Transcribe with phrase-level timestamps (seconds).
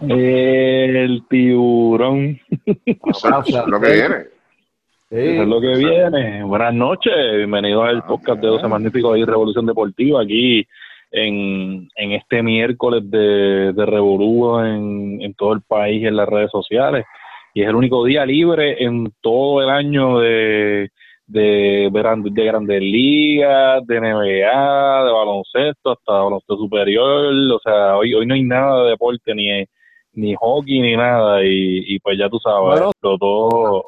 [0.00, 2.40] El tiburón.
[2.64, 4.16] Es lo que viene.
[5.10, 6.42] Eso es lo que viene.
[6.44, 8.52] Buenas noches, bienvenidos al Ah, podcast de bien.
[8.52, 10.66] 12 Magníficos y Revolución Deportiva aquí
[11.10, 16.28] en, en este miércoles de, de revolú en, en todo el país y en las
[16.28, 17.04] redes sociales.
[17.52, 20.90] Y es el único día libre en todo el año de,
[21.26, 27.34] de, de grandes ligas, de NBA, de baloncesto, hasta baloncesto superior.
[27.52, 29.66] O sea, hoy, hoy no hay nada de deporte, ni,
[30.12, 31.42] ni hockey, ni nada.
[31.44, 32.86] Y, y pues ya tú sabes, Bueno.
[32.90, 33.86] explotó,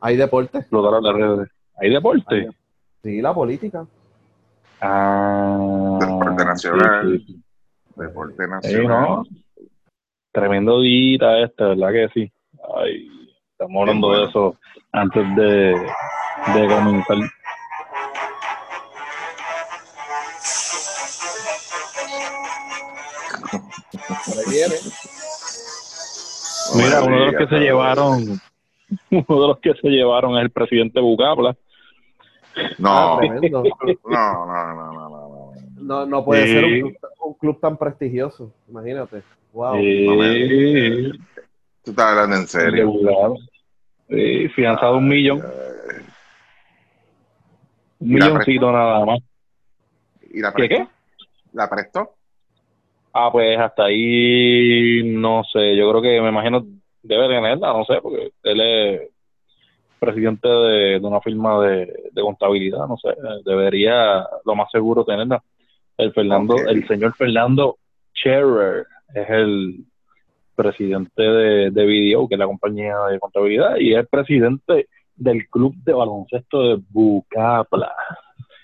[0.00, 0.58] Hay deporte.
[0.58, 1.48] explotaron las redes.
[1.76, 2.48] ¿Hay deporte?
[3.02, 3.86] Sí, la política.
[4.80, 7.18] Ah, Deporte nacional.
[7.18, 7.42] sí, sí.
[7.96, 9.00] Deporte Sí, nacional.
[9.08, 9.22] ¿no?
[10.32, 12.32] Tremendo dita este, ¿verdad que sí?
[12.76, 13.08] Ay,
[13.52, 14.22] estamos hablando bueno.
[14.24, 14.56] de eso
[14.92, 15.74] antes de,
[16.54, 17.16] de comenzar.
[24.26, 24.74] Ahí viene.
[26.72, 28.22] Mira, uno de los que se llevaron,
[29.10, 31.56] uno de los que se llevaron es el presidente Bucapla.
[32.78, 33.62] No, Ah, no, tremendo.
[34.04, 35.52] no, no, no, no, no.
[35.76, 36.52] No, no puede Sí.
[36.54, 38.52] ser un club, un club tan prestigioso.
[38.68, 39.22] Imagínate.
[39.52, 39.76] Wow.
[39.78, 41.10] Sí,
[41.84, 42.92] Tú estás hablando en serio.
[44.08, 45.42] Sí, fianza de un millón,
[47.98, 49.18] un ¿Y la milloncito nada más.
[50.30, 50.86] ¿Y la qué?
[51.52, 52.13] ¿La prestó?
[53.14, 56.66] Ah, pues hasta ahí no sé, yo creo que me imagino
[57.00, 59.10] debe tenerla, no sé, porque él es
[60.00, 65.42] presidente de, de una firma de, de contabilidad, no sé, debería lo más seguro tenerla.
[65.96, 67.76] El Fernando, el señor Fernando
[68.14, 69.84] Scherer es el
[70.56, 75.74] presidente de, de Video, que es la compañía de contabilidad, y es presidente del club
[75.84, 77.92] de baloncesto de Bucapla,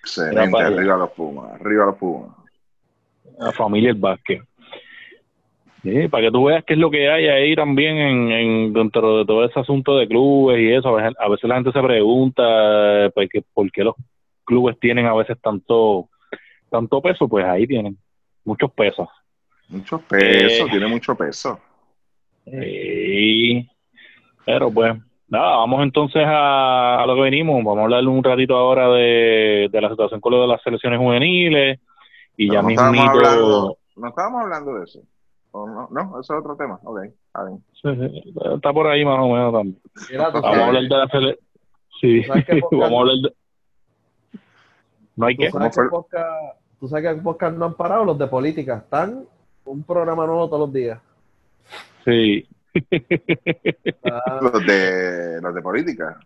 [0.01, 2.37] Excelente, arriba los Pumas, arriba los Pumas.
[3.39, 4.43] la familia El Vázquez.
[5.83, 9.19] Sí, para que tú veas qué es lo que hay ahí también en, en- dentro
[9.19, 10.89] de todo ese asunto de clubes y eso.
[10.91, 12.43] A veces, a veces la gente se pregunta
[13.07, 13.95] eh, pues, que por qué los
[14.45, 16.09] clubes tienen a veces tanto
[16.71, 17.97] tanto peso, pues ahí tienen
[18.45, 19.09] muchos pesos.
[19.69, 20.71] Mucho peso, Eh.
[20.71, 21.59] tiene mucho peso.
[22.45, 23.69] Sí.
[24.45, 24.95] Pero pues,
[25.29, 27.57] nada, vamos entonces a, a lo que venimos.
[27.65, 30.99] Vamos a hablar un ratito ahora de, de la situación con lo de las selecciones
[30.99, 31.79] juveniles.
[32.37, 33.19] Y Pero ya no estábamos mismito...
[33.27, 35.01] hablando, no estábamos hablando de eso.
[35.53, 35.89] ¿O no?
[35.91, 36.79] no, eso es otro tema.
[36.85, 37.65] Ok, está bien.
[37.83, 39.81] Sí, sí, Está por ahí más o menos también.
[40.11, 40.29] Mira.
[40.31, 41.39] Vamos a hablar de la sele...
[42.01, 43.35] Sí, ¿Tú sabes qué podcast- vamos a hablar de...
[45.17, 45.51] No hay tú que...
[45.51, 48.77] sabes que podcast- tú sabes que podcast no han parado los de política.
[48.79, 49.25] Están
[49.65, 51.01] un programa nuevo todos los días.
[52.05, 52.47] Sí.
[53.85, 56.21] Está- Los de, los de política.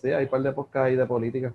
[0.00, 1.52] sí, hay un par de podcasts ahí de política.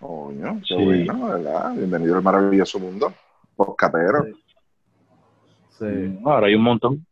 [0.00, 0.84] Coño, qué Sí.
[0.84, 1.72] bueno, ¿verdad?
[1.74, 3.12] Bienvenido al maravilloso mundo.
[3.56, 4.24] Poscatero.
[4.24, 4.32] Sí.
[5.78, 6.18] Sí.
[6.24, 7.06] Ahora hay un montón.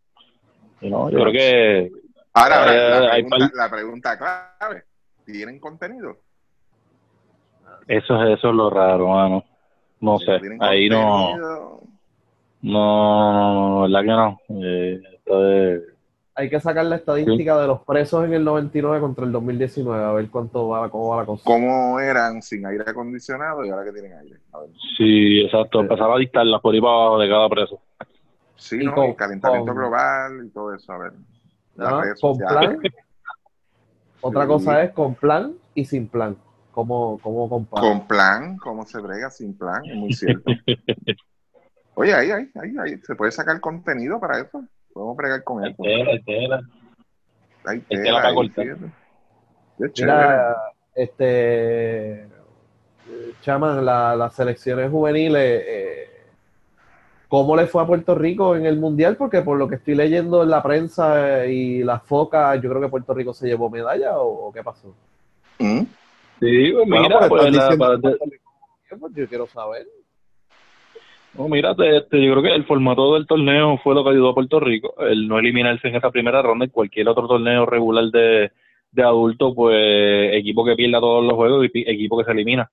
[0.82, 1.92] No, yo creo que...
[2.34, 2.74] Ahora, ahora,
[3.18, 4.18] Eh, la, pregunta, la
[4.58, 4.84] clave.
[5.24, 6.16] ¿Tienen contenido?
[7.88, 9.44] Eso es, eso es lo raro, mano.
[10.00, 11.00] No sé, ahí no...
[11.02, 11.80] contenido,
[12.62, 14.60] No, no, no, verdad que no.
[14.62, 15.82] Eh, esto es-
[16.34, 20.12] Hay que sacar la estadística de los presos en el 99 contra el 2019, a
[20.12, 21.42] ver cuánto va, cómo va la cosa.
[21.46, 24.36] ¿Cómo eran sin aire acondicionado y ahora que tienen aire?
[24.52, 24.68] A ver.
[24.98, 25.80] Sí, exacto.
[25.80, 27.80] Empezar a dictarlas por ahí para abajo de cada preso.
[28.56, 28.94] Sí, ¿no?
[28.94, 30.92] con- el calentamiento con- global y todo eso.
[30.92, 31.12] A ver.
[31.76, 32.78] Redes con plan.
[34.20, 34.48] Otra Sí.
[34.48, 36.36] cosa es con plan y sin plan.
[36.72, 37.80] ¿Cómo, cómo compara?
[37.86, 39.82] Con plan, ¿cómo se brega sin plan?
[39.84, 40.50] Es muy cierto.
[41.94, 44.62] Oye, ahí, ahí, ahí, ahí, se puede sacar contenido para eso.
[44.92, 45.82] Podemos bregar con Hay eso.
[45.82, 46.60] tela, hay tela.
[47.64, 48.22] Hay hay tela
[48.54, 48.92] tela.
[49.78, 50.16] Qué chévere.
[50.16, 50.56] Mira,
[50.94, 52.28] este, eh,
[53.42, 56.10] Chaman, la- las selecciones juveniles, eh,
[57.36, 59.16] ¿cómo le fue a Puerto Rico en el Mundial?
[59.18, 62.80] Porque por lo que estoy leyendo en la prensa eh, y las focas, yo creo
[62.80, 64.88] que Puerto Rico se llevó medalla o, o qué pasó.
[65.58, 65.80] ¿Mm?
[66.40, 69.86] Sí, pues Bueno, mira, pues pues, la- para- pues yo quiero saber.
[71.34, 74.34] No, mira, este, yo creo que el formato del torneo fue lo que ayudó a
[74.34, 74.94] Puerto Rico.
[75.00, 78.50] El no eliminarse en esa primera ronda en cualquier otro torneo regular de,
[78.92, 82.70] de adultos, pues equipo que pierda todos los juegos y equipo que se elimina.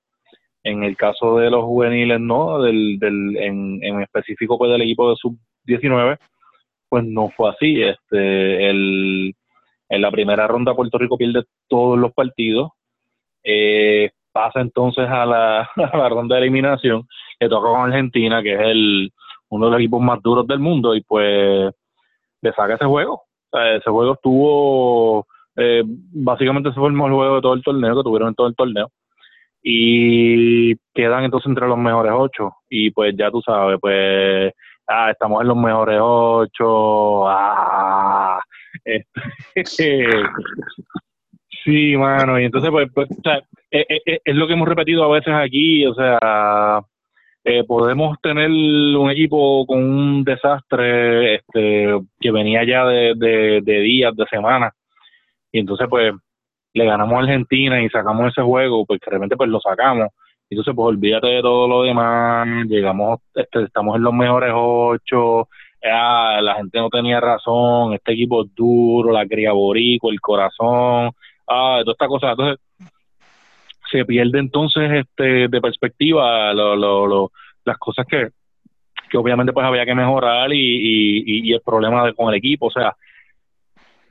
[0.63, 5.09] En el caso de los juveniles, no, del, del, en, en específico pues del equipo
[5.09, 6.17] de sub-19,
[6.89, 7.81] pues no fue así.
[7.81, 9.35] Este, el,
[9.89, 12.71] en la primera ronda Puerto Rico pierde todos los partidos,
[13.43, 15.69] eh, pasa entonces a la,
[16.09, 17.07] ronda de eliminación
[17.39, 19.11] que toca con Argentina, que es el
[19.49, 21.71] uno de los equipos más duros del mundo, y pues
[22.41, 23.23] le saca ese juego.
[23.51, 28.29] Ese juego estuvo, eh, básicamente se fue el juego de todo el torneo, que tuvieron
[28.29, 28.89] en todo el torneo,
[29.63, 34.53] y quedan entonces entre los mejores ocho, y pues ya tú sabes, pues
[34.87, 38.39] ah, estamos en los mejores ocho, ah,
[39.55, 40.05] este,
[41.63, 43.31] sí, mano, y entonces, pues, pues o
[43.71, 46.81] es, e, e, es, lo que hemos repetido a veces aquí, o sea,
[47.45, 53.79] eh, podemos tener un equipo con un desastre este, que venía ya de, de, de
[53.79, 54.73] días, de semanas,
[55.53, 56.13] y entonces, pues,
[56.73, 60.09] le ganamos a Argentina y sacamos ese juego, pues realmente pues lo sacamos.
[60.49, 65.47] Entonces, pues olvídate de todo lo demás, llegamos, este, estamos en los mejores ocho,
[65.83, 71.11] ah, la gente no tenía razón, este equipo es duro, la cría borico, el corazón,
[71.47, 72.31] ah, toda esta cosa.
[72.31, 72.59] Entonces,
[73.91, 77.31] se pierde entonces este de perspectiva lo, lo, lo,
[77.63, 78.29] las cosas que,
[79.09, 82.67] que obviamente pues había que mejorar y, y, y el problema de, con el equipo,
[82.67, 82.95] o sea,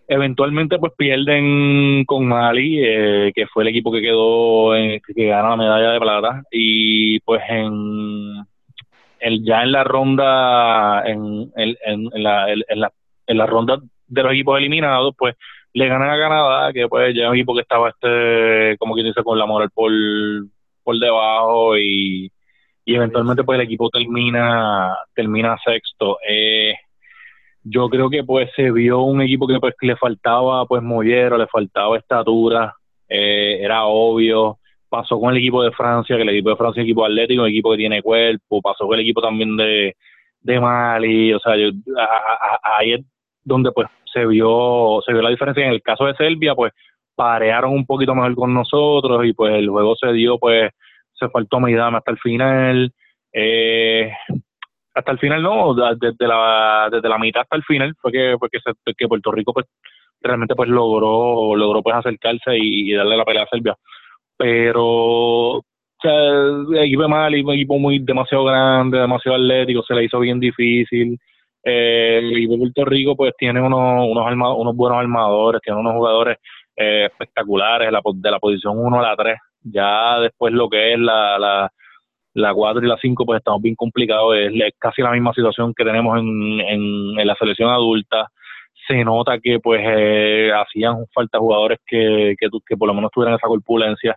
[0.09, 5.51] eventualmente pues pierden con Mali, eh, que fue el equipo que quedó, en, que ganó
[5.51, 8.45] la medalla de plata, y pues en
[9.21, 12.93] el, ya en la ronda, en, en, en, la, en, la,
[13.27, 13.79] en la ronda
[14.09, 15.37] de los equipos eliminados, pues
[15.75, 19.07] le ganan a Canadá, que pues ya es un equipo que estaba este, como quien
[19.07, 19.91] dice, con la moral por,
[20.83, 22.31] por debajo y,
[22.85, 26.19] y eventualmente pues el equipo termina, termina sexto.
[26.29, 26.75] Eh,
[27.65, 31.47] yo creo que pues se vio un equipo que pues le faltaba pues mollero, le
[31.47, 32.75] faltaba estatura,
[33.09, 36.85] eh, era obvio, pasó con el equipo de Francia, que el equipo de Francia es
[36.85, 39.97] un equipo atlético, un equipo que tiene cuerpo, pasó con el equipo también de,
[40.41, 41.55] de Mali, o sea,
[42.63, 43.01] ahí es
[43.45, 45.65] donde pues se vio, se vio la diferencia.
[45.65, 46.73] En el caso de Serbia, pues
[47.15, 50.71] parearon un poquito mejor con nosotros y pues el juego se dio, pues
[51.15, 52.93] se faltó medida hasta el final.
[53.33, 54.13] Eh,
[54.95, 58.49] hasta el final no, desde la, desde la mitad hasta el final fue que, fue
[58.95, 59.67] que, Puerto Rico pues
[60.21, 63.77] realmente pues logró, logró pues acercarse y, darle la pelea a Serbia.
[64.37, 65.63] Pero
[66.03, 71.19] el equipo Mali, un equipo muy demasiado grande, demasiado atlético, se le hizo bien difícil.
[71.65, 75.95] Eh, el equipo de Puerto Rico pues tiene unos, unos, unos buenos armadores, tiene unos
[75.95, 76.39] jugadores
[76.77, 79.39] eh, espectaculares la, de la posición 1 a la 3.
[79.65, 81.73] Ya después lo que es la, la
[82.35, 85.85] la 4 y la 5 pues estamos bien complicados, es, casi la misma situación que
[85.85, 88.29] tenemos en, en, la selección adulta,
[88.87, 93.35] se nota que pues eh, hacían falta jugadores que, que, que, por lo menos tuvieran
[93.37, 94.17] esa corpulencia.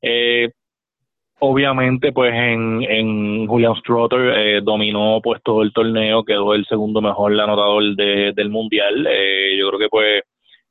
[0.00, 0.50] Eh,
[1.40, 7.00] obviamente pues en, en Julian Strotter eh, dominó pues todo el torneo, quedó el segundo
[7.00, 10.22] mejor anotador de, del mundial, eh, yo creo que pues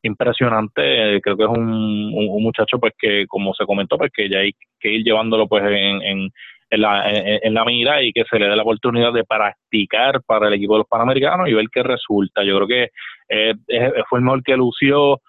[0.03, 1.19] impresionante.
[1.21, 4.51] Creo que es un, un, muchacho pues que, como se comentó, pues que ya hay
[4.79, 6.29] que ir llevándolo pues en, en,
[6.69, 10.47] en la, en, la mira y que se le dé la oportunidad de practicar para
[10.47, 12.43] el equipo de los Panamericanos y ver qué resulta.
[12.43, 12.89] Yo creo que
[13.29, 13.53] eh,
[14.09, 15.21] fue el mejor que lució.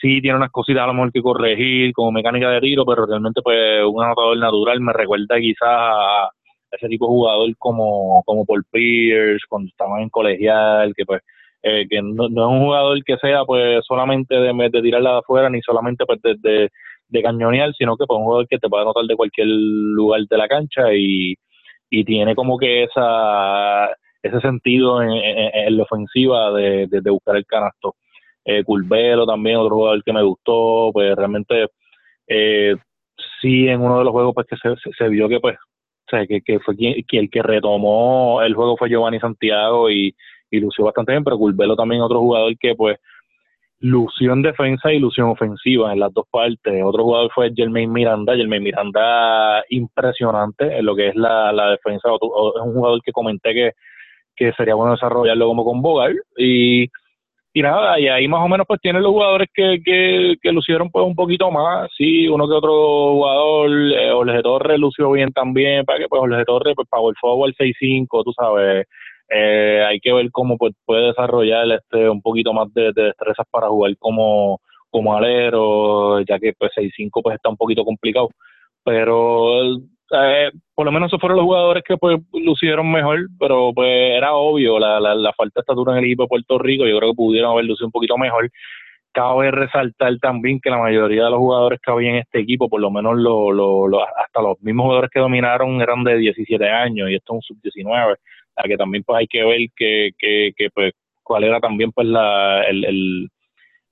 [0.00, 3.40] Sí tiene unas cositas a lo mejor que corregir como mecánica de tiro, pero realmente
[3.42, 6.30] pues un anotador natural me recuerda quizás a
[6.72, 11.20] ese tipo de jugador como, como Paul Pierce cuando estaba en colegial, que pues
[11.62, 15.18] eh, que no, no, es un jugador que sea pues solamente de, de tirarla de
[15.18, 16.70] afuera ni solamente pues de,
[17.08, 20.36] de, cañonear, sino que pues un jugador que te puede anotar de cualquier lugar de
[20.36, 21.34] la cancha y,
[21.90, 23.90] y tiene como que esa
[24.22, 27.96] ese sentido en, en, la ofensiva de, de, buscar el canasto.
[28.44, 28.62] Eh,
[29.26, 31.66] también, otro jugador que me gustó, pues realmente
[32.28, 32.76] eh,
[33.40, 36.26] sí en uno de los juegos pues que se, se, vio que pues o sea,
[36.26, 40.14] que, que fue quien, que el que retomó el juego fue Giovanni Santiago y,
[40.52, 42.98] y lució bastante bien, pero Curvelo también otro jugador que pues
[43.80, 46.82] lució en defensa y lució en ofensiva en las dos partes.
[46.84, 52.08] Otro jugador fue Jermaine Miranda, Jermaine Miranda impresionante en lo que es la, la defensa,
[52.14, 53.72] es un jugador que comenté que,
[54.36, 56.88] que sería bueno desarrollarlo como con Bogar y
[57.54, 60.90] y nada, y ahí más o menos pues tienen los jugadores que, que, que lucieron
[60.90, 65.84] pues un poquito más, sí, uno que otro jugador, eh, Jorge Torres lució bien también,
[65.84, 66.88] para que pues Jorge Torres pues
[67.20, 68.86] fuego al 6-5, tú sabes,
[69.34, 73.96] eh, hay que ver cómo puede desarrollar este un poquito más de, destrezas para jugar
[73.98, 74.60] como,
[74.90, 78.28] como alero, ya que pues 6-5 pues está un poquito complicado.
[78.84, 79.62] Pero
[80.12, 84.34] eh, por lo menos esos fueron los jugadores que pues lucieron mejor, pero pues era
[84.34, 87.16] obvio la, la, falta de estatura en el equipo de Puerto Rico, yo creo que
[87.16, 88.50] pudieron haber lucido un poquito mejor.
[89.12, 92.80] Cabe resaltar también que la mayoría de los jugadores que había en este equipo, por
[92.80, 97.34] lo menos lo, hasta los mismos jugadores que dominaron eran de 17 años y esto
[97.34, 98.16] es un sub-19
[98.56, 100.92] a que también pues hay que ver que, que, pues
[101.22, 103.30] cuál era también pues la, el,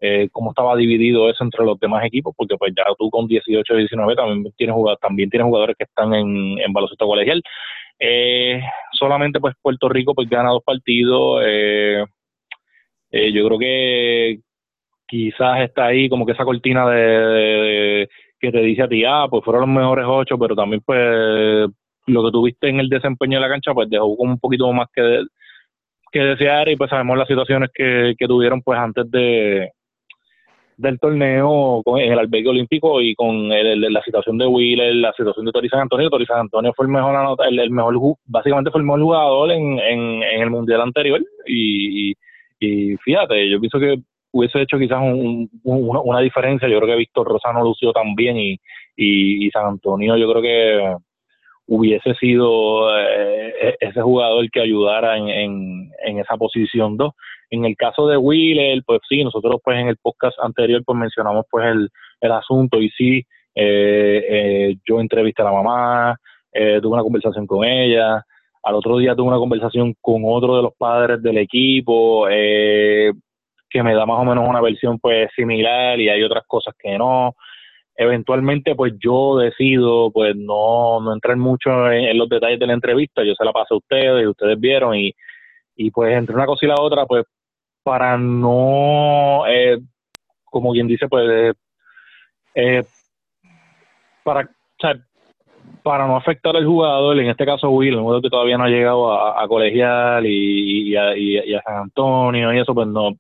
[0.01, 3.75] eh, cómo estaba dividido eso entre los demás equipos, porque pues ya tú con 18
[3.75, 7.43] y 19 también tienes también tienes jugadores que están en, en baloncesto colegial.
[8.03, 8.63] Eh,
[8.93, 11.43] solamente pues Puerto Rico pues gana dos partidos.
[11.47, 12.05] Eh,
[13.11, 14.41] eh, yo creo que
[15.07, 18.09] quizás está ahí como que esa cortina de,
[18.41, 21.69] que te dice a ti, ah, pues fueron los mejores ocho, pero también pues
[22.07, 24.89] lo que tuviste en el desempeño de la cancha, pues dejó como un poquito más
[24.95, 25.25] que
[26.11, 29.71] que desear y pues sabemos las situaciones que, que tuvieron pues antes de
[30.77, 35.13] del torneo con, en el albergue olímpico y con el, la situación de Wheeler, la
[35.13, 36.09] situación de Tori San Antonio.
[36.09, 40.23] Tori San Antonio fue el mejor el, mejor básicamente fue el mejor jugador en, en,
[40.23, 42.15] en el mundial anterior y,
[42.59, 43.99] y, fíjate, yo pienso que
[44.33, 46.67] hubiese hecho quizás un, una, diferencia.
[46.67, 48.53] Yo creo que Víctor Rosano lució también y,
[48.97, 50.97] y, y San Antonio yo creo que
[51.71, 55.29] hubiese sido eh, e-, ese jugador que ayudara en,
[56.05, 57.13] en, esa posición 2.
[57.51, 61.47] En el caso de Wheeler, pues sí, nosotros pues en el podcast anterior pues mencionamos
[61.49, 61.89] pues el,
[62.21, 63.25] el asunto y sí,
[63.55, 66.17] eh, eh, yo entrevisté a la mamá,
[66.53, 68.25] tuve una conversación con ella,
[68.65, 73.95] al otro día tuve una conversación con otro de los padres del equipo, que me
[73.95, 77.37] da más o menos una versión pues similar y hay otras cosas que no
[77.97, 83.23] eventualmente pues yo decido pues no, no entrar mucho en, los detalles de la entrevista,
[83.25, 85.15] yo se la pasé a ustedes, y ustedes vieron y,
[85.77, 87.25] y pues entre una cosa y la otra pues
[87.83, 89.79] para no, eh,
[90.45, 91.55] como quien dice pues
[92.55, 92.85] eh,
[94.23, 94.49] para,
[95.83, 98.69] para no afectar al jugador, en este caso Will, un jugador que todavía no ha
[98.69, 103.13] llegado a, colegial y, y a San Antonio y eso pues no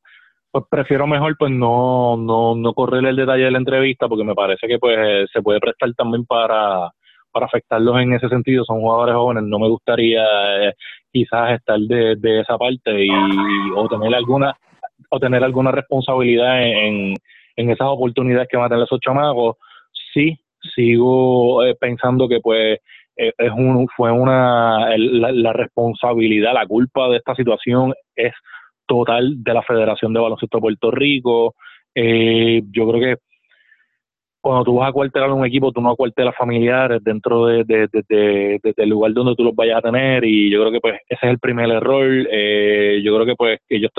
[0.50, 4.34] pues prefiero mejor pues no, no, no correr el detalle de la entrevista porque me
[4.34, 6.90] parece que pues se puede prestar también para,
[7.30, 8.64] para afectarlos en ese sentido.
[8.64, 10.24] Son jugadores jóvenes, no me gustaría
[10.68, 10.74] eh,
[11.12, 13.10] quizás estar de, de esa parte y
[13.76, 14.54] o tener alguna
[15.10, 17.14] o tener alguna responsabilidad en,
[17.56, 19.56] en esas oportunidades que van a tener esos chamacos.
[20.12, 20.38] Sí,
[20.74, 22.78] sigo eh, pensando que pues
[23.16, 28.32] eh, es un, fue una la, la responsabilidad, la culpa de esta situación es
[28.90, 31.54] total de la Federación de Baloncesto de Puerto Rico.
[31.94, 33.22] Eh, yo creo que
[34.40, 39.12] cuando tú vas a cuartelar un equipo, tú no acuartelas familiares dentro de, del lugar
[39.12, 41.70] donde tú los vayas a tener y yo creo que pues ese es el primer
[41.70, 42.04] error.
[42.08, 43.92] Eh, yo creo que pues ellos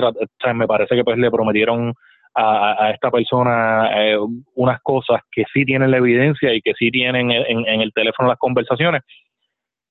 [0.53, 1.93] me parece que pues le prometieron
[2.33, 4.17] a, a esta persona eh,
[4.55, 8.27] unas cosas que sí tienen la evidencia y que sí tienen en, en el teléfono
[8.27, 9.03] las conversaciones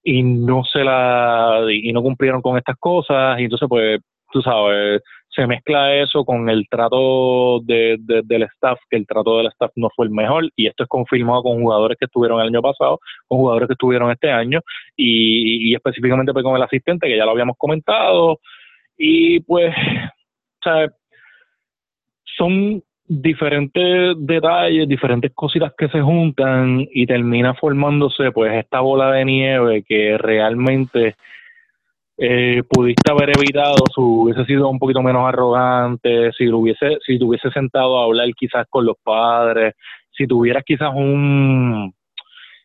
[0.03, 4.01] y no se la y no cumplieron con estas cosas y entonces pues
[4.33, 9.47] tú sabes, se mezcla eso con el trato de, del staff, que el trato del
[9.49, 12.63] staff no fue el mejor, y esto es confirmado con jugadores que estuvieron el año
[12.63, 14.61] pasado, con jugadores que estuvieron este año,
[14.97, 18.41] y, específicamente pues con el asistente, que ya lo habíamos comentado,
[18.99, 19.75] y pues,
[20.63, 20.89] sea,
[22.37, 29.25] son diferentes detalles, diferentes cositas que se juntan y termina formándose pues esta bola de
[29.25, 31.17] nieve que realmente
[32.23, 37.19] eh, pudiste haber evitado, si hubiese sido un poquito menos arrogante, si lo hubiese, si
[37.19, 39.75] te hubiese sentado a hablar quizás con los padres,
[40.11, 41.95] si tuvieras quizás un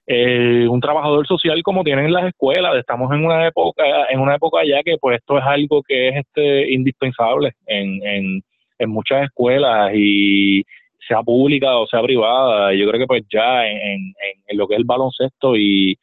[0.07, 4.35] eh, un trabajador social como tienen en las escuelas, estamos en una época, en una
[4.35, 8.43] época ya que pues esto es algo que es este indispensable en, en,
[8.77, 10.63] en muchas escuelas y
[11.07, 14.13] sea pública o sea privada, yo creo que pues ya en,
[14.47, 15.97] en lo que es el baloncesto y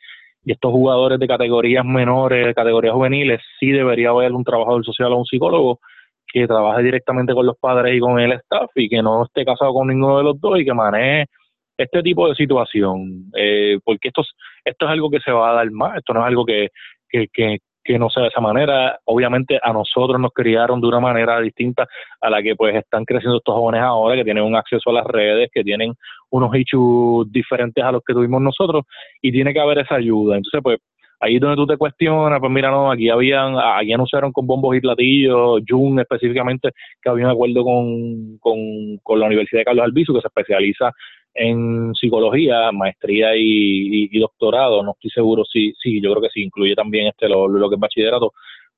[0.45, 5.19] y estos jugadores de categorías menores, categorías juveniles, sí debería haber un trabajador social o
[5.19, 5.81] un psicólogo
[6.27, 9.73] que trabaje directamente con los padres y con el staff y que no esté casado
[9.73, 11.27] con ninguno de los dos y que maneje
[11.77, 14.23] este tipo de situación, eh, porque esto,
[14.65, 16.69] esto es algo que se va a dar más, esto no es algo que,
[17.09, 18.99] que, que, que no sea de esa manera.
[19.05, 21.87] Obviamente a nosotros nos criaron de una manera distinta
[22.21, 25.07] a la que pues están creciendo estos jóvenes ahora, que tienen un acceso a las
[25.07, 25.95] redes, que tienen
[26.31, 28.85] unos issues diferentes a los que tuvimos nosotros
[29.21, 30.37] y tiene que haber esa ayuda.
[30.37, 30.79] Entonces pues
[31.23, 34.81] ahí donde tú te cuestionas, pues mira, no, aquí habían, aquí anunciaron con bombos y
[34.81, 36.71] platillos, Jun específicamente,
[37.01, 40.91] que había un acuerdo con, con, con la Universidad de Carlos Albizu, que se especializa
[41.35, 46.75] en psicología, maestría y, doctorado, no estoy seguro si, sí, yo creo que sí, incluye
[46.75, 48.33] también este lo, lo que es bachillerato,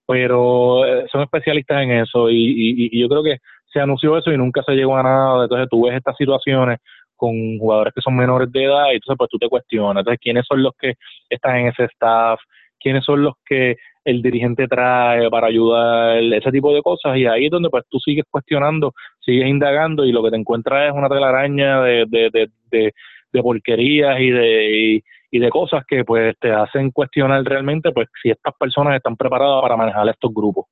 [0.06, 3.38] pero eh, son especialistas en eso y, y, yo creo que
[3.72, 6.78] se anunció eso y nunca se llegó a nada, entonces tú ves estas situaciones
[7.16, 10.46] con jugadores que son menores de edad y entonces pues tú te cuestionas, entonces quiénes
[10.46, 10.94] son los que
[11.28, 12.40] están en ese staff,
[12.78, 17.46] quiénes son los que el dirigente trae para ayudar, ese tipo de cosas, y ahí
[17.46, 21.08] es donde pues tú sigues cuestionando, sigues indagando y lo que te encuentras es una
[21.08, 22.30] telaraña de, de,
[22.70, 22.92] de,
[23.32, 28.30] de, porquerías y de, y, de cosas que pues te hacen cuestionar realmente pues si
[28.30, 30.66] estas personas están preparadas para manejar estos grupos.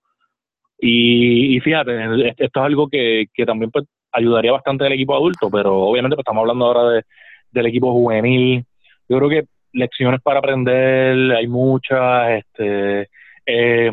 [0.78, 5.50] Y, y fíjate, esto es algo que, que también pues ayudaría bastante al equipo adulto,
[5.50, 7.02] pero obviamente pues estamos hablando ahora de,
[7.50, 8.64] del equipo juvenil.
[9.08, 13.08] Yo creo que lecciones para aprender hay muchas, este
[13.46, 13.90] eh,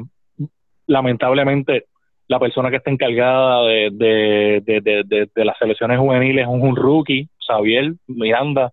[0.88, 1.86] lamentablemente,
[2.28, 8.72] la persona que está encargada de, de, las selecciones juveniles es un, rookie, Xavier Miranda,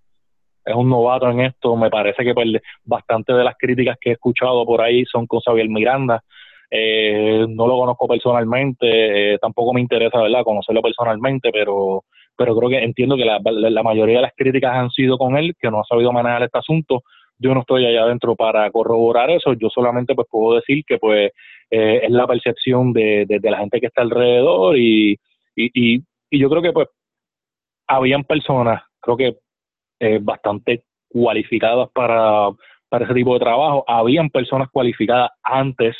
[0.64, 1.74] es un novato en esto.
[1.76, 2.48] Me parece que pues,
[2.84, 6.22] bastante de las críticas que he escuchado por ahí son con Xavier Miranda.
[6.70, 12.04] Eh, no lo conozco personalmente, eh, tampoco me interesa, ¿verdad?, conocerlo personalmente, pero
[12.36, 15.54] pero creo que entiendo que la, la, mayoría de las críticas han sido con él,
[15.58, 17.02] que no ha sabido manejar este asunto.
[17.38, 21.32] Yo no estoy allá adentro para corroborar eso, yo solamente pues puedo decir que pues
[21.70, 25.18] eh, es la percepción de, de, la gente que está alrededor y,
[25.54, 26.88] y, y, y yo creo que pues
[27.88, 29.36] habían personas, creo que
[30.00, 32.50] eh, bastante cualificadas para,
[32.88, 33.84] para ese tipo de trabajo.
[33.86, 35.96] Habían personas cualificadas antes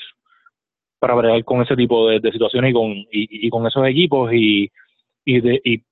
[0.99, 4.71] para bregar con ese tipo de, situaciones y con, y, con esos equipos y,
[5.25, 5.83] y, de, y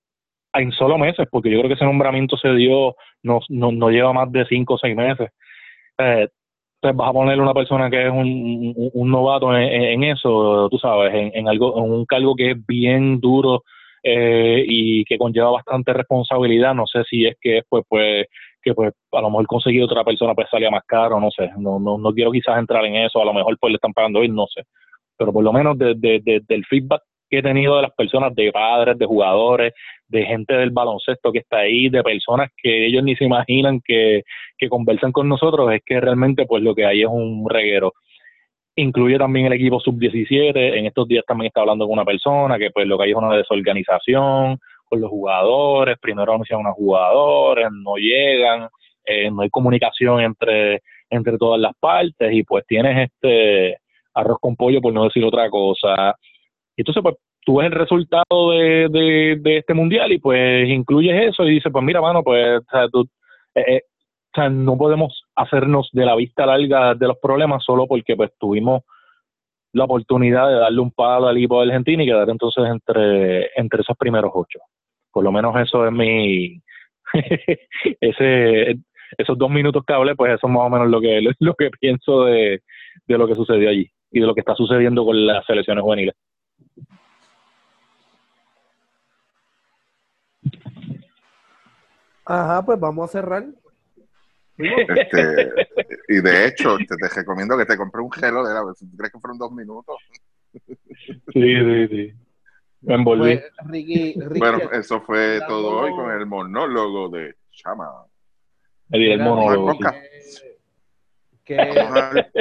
[0.55, 4.13] en solo meses, porque yo creo que ese nombramiento se dio, no, no, no lleva
[4.13, 5.31] más de cinco o seis meses.
[5.99, 6.29] Eh,
[6.77, 11.15] entonces vas a ponerle una persona que es un, un, novato en, eso, tú sabes,
[11.15, 13.63] en, en, algo, en un cargo que es bien duro
[14.03, 16.75] eh, y que conlleva bastante responsabilidad.
[16.75, 18.27] No sé si es que pues, pues
[18.63, 21.51] que pues a lo mejor conseguir otra persona pues salía más caro, no sé.
[21.59, 24.21] No, no, no quiero quizás entrar en eso, a lo mejor pues le están pagando
[24.21, 24.65] hoy, no sé.
[25.17, 27.03] Pero por lo menos de, del feedback
[27.35, 29.73] que he tenido de las personas, de padres, de jugadores,
[30.09, 34.23] de gente del baloncesto que está ahí, de personas que ellos ni se imaginan que,
[34.57, 37.93] que conversan con nosotros, es que realmente pues lo que hay es un reguero
[38.77, 40.79] incluye también el equipo sub-17.
[40.79, 43.17] En estos días también está hablando con una persona que pues lo que hay es
[43.17, 45.99] una desorganización con los jugadores.
[46.01, 48.69] Primero anuncian unos jugadores, no llegan,
[49.05, 53.79] eh, no hay comunicación entre, entre todas las partes y pues tienes este
[54.15, 56.17] arroz con pollo por no decir otra cosa.
[56.77, 61.45] Y entonces pues tú ves el resultado de, de, este mundial y pues incluyes eso
[61.45, 62.63] y dices pues mira mano pues
[63.55, 63.83] eh, eh
[64.51, 68.83] no podemos hacernos de la vista larga de los problemas solo porque pues tuvimos
[69.73, 73.83] la oportunidad de darle un palo al equipo de Argentina y quedar entonces entre, entre
[73.83, 74.59] esos primeros ocho.
[75.13, 76.61] Por lo menos eso es mi...
[78.01, 78.77] ese
[79.19, 81.71] esos dos minutos que hablé, pues eso es más o menos lo que, lo que
[81.71, 82.63] pienso de,
[83.07, 86.15] de lo que sucedió allí y de lo que está sucediendo con las selecciones juveniles.
[92.25, 93.45] Ajá, pues vamos a cerrar.
[94.57, 95.53] Este,
[96.09, 98.79] y de hecho, te, te, recomiendo que te compre un gelo de la vez.
[98.97, 99.97] ¿Crees que fueron dos minutos?
[100.53, 100.63] Sí,
[101.33, 102.13] sí, sí.
[102.83, 103.41] Me envolví.
[103.69, 107.91] Pues, bueno, eso fue todo hoy con el monólogo de Chama.
[108.91, 109.79] El, monólogo.
[111.45, 111.57] Que,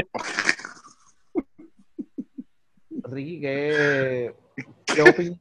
[3.04, 4.34] Ricky, ¿qué,
[4.86, 5.40] qué opinión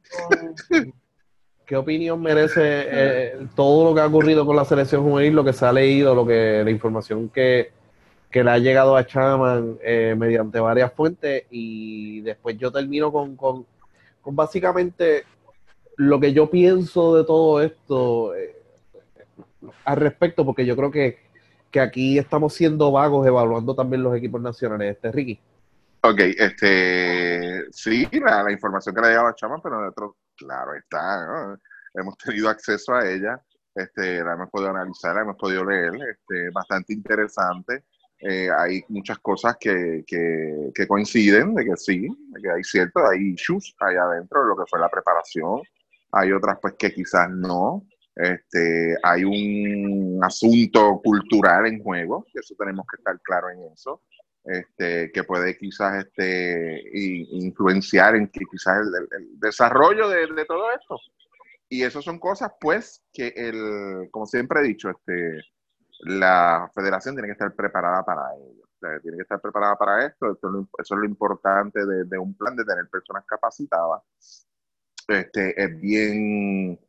[1.73, 5.53] ¿Qué opinión merece eh, todo lo que ha ocurrido con la selección juvenil, lo que
[5.53, 7.71] se ha leído, lo que la información que,
[8.31, 11.45] le ha llegado a Chaman eh, mediante varias fuentes?
[11.49, 13.65] Y después yo termino con, con,
[14.23, 15.23] básicamente
[15.95, 18.55] lo que yo pienso de todo esto eh,
[19.83, 21.17] al respecto, porque yo creo que,
[21.81, 24.91] aquí estamos siendo vagos evaluando también los equipos nacionales.
[24.91, 25.39] Este, Ricky.
[26.01, 30.75] Ok, este, sí, la, información que le ha llegado a Chaman, pero de otro claro
[30.75, 31.57] está,
[31.93, 33.41] hemos tenido acceso a ella,
[33.75, 37.83] este, la hemos podido analizar, la hemos podido leer, este, bastante interesante.
[38.19, 43.33] Eh, hay muchas cosas que, que, coinciden, de que sí, de que hay cierto, hay
[43.33, 45.61] issues ahí adentro de lo que fue la preparación,
[46.11, 52.55] hay otras pues que quizás no, este, hay un asunto cultural en juego, y eso
[52.57, 54.01] tenemos que estar claro en eso
[54.43, 60.97] este, que puede quizás este, influenciar en que quizás el, desarrollo de, todo esto.
[61.69, 65.41] Y eso son cosas, pues, que el, como siempre he dicho, este,
[65.99, 68.99] la federación tiene que estar preparada para ello.
[69.01, 70.33] tiene que estar preparada para esto.
[70.33, 74.01] eso es lo importante de, un plan de tener personas capacitadas.
[75.07, 76.79] Este, es bien,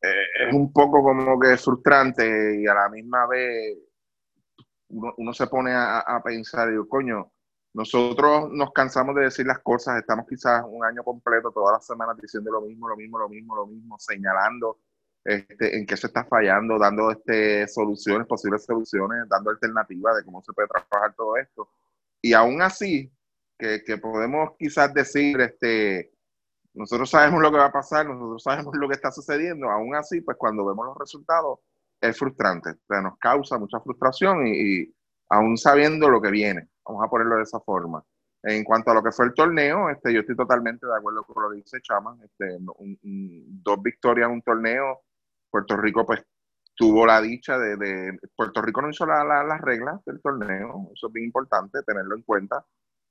[0.00, 3.78] eh, es un poco como que frustrante y a la misma vez
[4.92, 7.32] uno, se pone a, pensar, digo, coño,
[7.74, 12.16] nosotros nos cansamos de decir las cosas, estamos quizás un año completo, todas las semanas
[12.20, 14.78] diciendo lo mismo, lo mismo, lo mismo, lo mismo, señalando
[15.24, 20.42] este, en qué se está fallando, dando este, soluciones, posibles soluciones, dando alternativas de cómo
[20.42, 21.68] se puede trabajar todo esto.
[22.20, 23.10] Y aún así,
[23.58, 26.12] que, que podemos quizás decir, este,
[26.74, 30.20] nosotros sabemos lo que va a pasar, nosotros sabemos lo que está sucediendo, aún así,
[30.20, 31.60] pues cuando vemos los resultados,
[32.02, 34.92] es frustrante, o nos causa mucha frustración y,
[35.30, 38.04] aún sabiendo lo que viene, vamos a ponerlo de esa forma.
[38.42, 41.42] En cuanto a lo que fue el torneo, este, yo estoy totalmente de acuerdo con
[41.42, 45.02] lo que dice Chama, este, dos victorias en un torneo,
[45.48, 46.22] Puerto Rico pues
[46.74, 51.26] tuvo la dicha de, Puerto Rico no hizo las reglas del torneo, eso es bien
[51.26, 52.64] importante tenerlo en cuenta,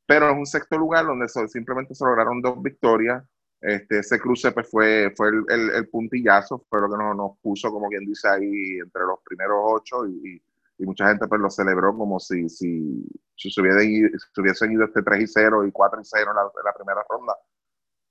[0.06, 3.24] pero es un sexto lugar donde simplemente se lograron dos victorias,
[3.62, 7.72] este, ese cruce pues, fue, fue el, el, puntillazo, fue lo que nos, nos, puso,
[7.72, 10.42] como quien dice ahí, entre los primeros ocho y,
[10.82, 14.86] y mucha gente pues lo celebró como si, si, se hubiesen ido, si hubiesen ido
[14.86, 17.36] este 3 y 0 y 4 y 0 en la, primera ronda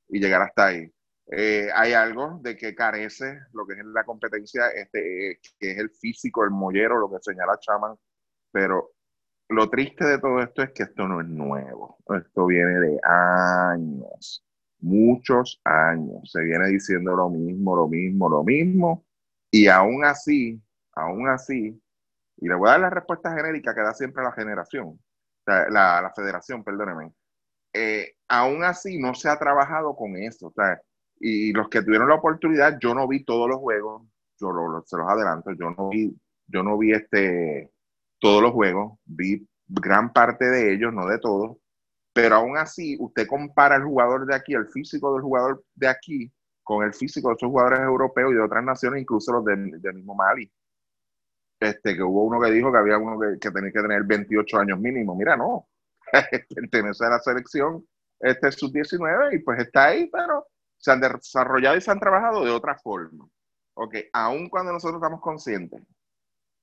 [0.08, 0.92] y llegar hasta ahí.
[1.32, 5.90] Eh, hay algo de que carece lo que es la competencia, este, que es el
[5.90, 7.96] físico, el mollero, lo que señala Chaman,
[8.52, 8.92] pero
[9.48, 14.44] lo triste de todo esto es que esto no es nuevo, esto viene de años,
[14.80, 19.04] muchos años, se viene diciendo lo mismo, lo mismo, lo mismo,
[19.50, 20.60] y aún así,
[20.92, 21.80] aún así,
[22.36, 24.98] y le voy a dar la respuesta genérica que da siempre la generación,
[25.46, 27.12] la, la federación, perdóneme,
[27.72, 30.80] eh, aún así no se ha trabajado con eso, sea,
[31.20, 34.02] y los que tuvieron la oportunidad, yo no vi todos los juegos,
[34.40, 36.16] yo lo, se los adelanto, yo no vi,
[36.46, 37.70] yo no vi este,
[38.18, 41.58] todos los juegos, vi gran parte de ellos, no de todos,
[42.12, 46.32] pero aún así usted compara el jugador de aquí, el físico del jugador de aquí,
[46.62, 50.14] con el físico de esos jugadores europeos y de otras naciones, incluso los del, mismo
[50.14, 50.50] Mali.
[51.60, 54.78] Este, que hubo uno que dijo que había uno que, tenía que tener 28 años
[54.78, 55.14] mínimo.
[55.14, 55.68] Mira, no,
[56.54, 57.86] pertenece a la selección
[58.18, 60.46] este sub-19 y pues está ahí, pero
[60.78, 63.26] se han desarrollado y se han trabajado de otra forma.
[63.74, 65.82] Ok, aun cuando nosotros estamos conscientes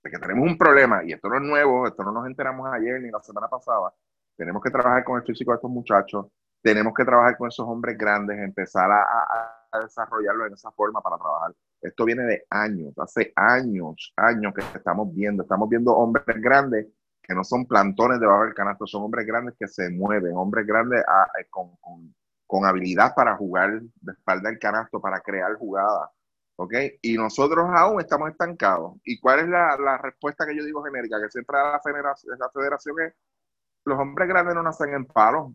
[0.03, 3.01] de que tenemos un problema, y esto no es nuevo, esto no nos enteramos ayer
[3.01, 3.93] ni la semana pasada,
[4.37, 6.27] tenemos que trabajar con el físico de estos muchachos,
[6.61, 11.53] tenemos que trabajar con esos hombres grandes, empezar a, desarrollarlo en esa forma para trabajar.
[11.81, 16.87] Esto viene de años, hace años, años que estamos viendo, estamos viendo hombres grandes
[17.21, 21.03] que no son plantones debajo del canasto, son hombres grandes que se mueven, hombres grandes
[21.07, 26.09] ah, eh, con, habilidad para jugar de espalda del canasto, para crear jugadas.
[26.55, 26.73] ¿Ok?
[27.03, 28.95] Y nosotros aún estamos estancados.
[29.03, 31.21] ¿Y cuál es la, respuesta que yo digo genérica?
[31.21, 33.13] Que siempre da la federación es,
[33.87, 35.53] los hombres grandes no nacen en palos.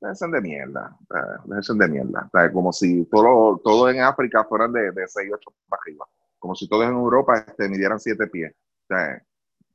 [0.00, 0.96] Dejen de mierda.
[1.44, 2.30] Dejen de mierda.
[2.52, 6.06] Como si todo, todo en África fueran de, de 6, 8 para arriba.
[6.38, 8.54] Como si todos en Europa este, midieran 7 pies.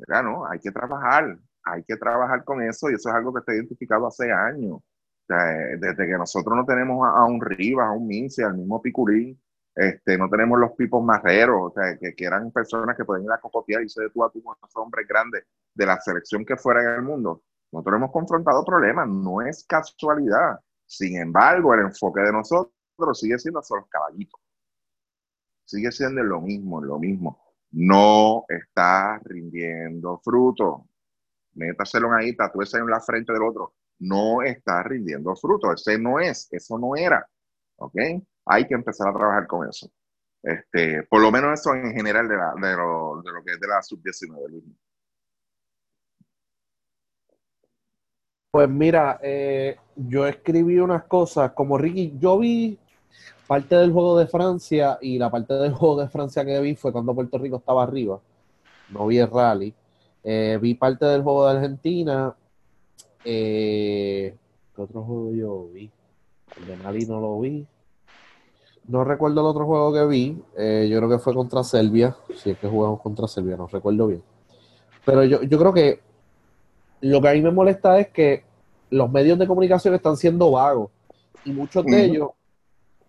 [0.08, 1.38] No, hay que trabajar.
[1.64, 4.80] Hay que trabajar con eso y eso es algo que está identificado hace años.
[5.30, 9.40] Eh, desde que nosotros no tenemos a, un Rivas, a un Mince, al mismo Picurín,
[9.74, 13.32] este, no tenemos los pipos marreros, o sea, que, que, eran personas que pueden ir
[13.32, 15.44] a cocotear y se tú a tú con esos hombres grandes
[15.74, 17.42] de la selección que fuera en el mundo.
[17.76, 20.60] Nosotros hemos confrontado problemas, no es casualidad.
[20.86, 24.40] Sin embargo, el enfoque de nosotros sigue siendo solo los caballitos.
[25.66, 27.42] Sigue siendo lo mismo, lo mismo.
[27.72, 30.88] No está rindiendo fruto.
[31.54, 35.74] Métaselo ahí, tatúese en la frente del otro no está rindiendo fruto.
[35.74, 37.28] Ese no es, eso no era.
[37.78, 37.96] ¿Ok?
[38.46, 39.90] Hay que empezar a trabajar con eso.
[40.44, 43.68] Este, por lo menos eso en general de, de, lo, de lo, que es de
[43.68, 44.64] la sub-19.
[48.56, 52.80] Pues mira, eh, yo escribí unas cosas, como Ricky, yo vi
[53.48, 56.94] parte del juego de Francia y la parte del juego de Francia que vi fue
[56.94, 58.18] cuando Puerto Rico estaba arriba.
[58.92, 59.74] No vi el rally.
[60.24, 62.34] Eh, vi parte del juego de Argentina
[63.26, 64.34] eh,
[64.74, 65.92] ¿Qué otro juego yo vi?
[66.56, 67.68] El de Mali no lo vi.
[68.88, 70.42] No recuerdo el otro juego que vi.
[70.90, 72.16] Yo creo que fue contra Serbia.
[72.34, 74.24] Si es que jugamos contra Serbia, no recuerdo bien.
[75.04, 76.06] Pero yo, yo creo que
[77.10, 78.44] lo que a mí me molesta es que
[78.90, 80.90] los medios de comunicación están siendo vagos.
[81.44, 82.30] Y muchos de ellos,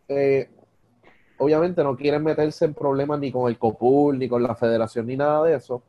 [0.08, 0.48] eh,
[1.38, 5.16] obviamente, no quieren meterse en problemas ni con el COPUL, ni con la federación, ni
[5.16, 5.82] nada de eso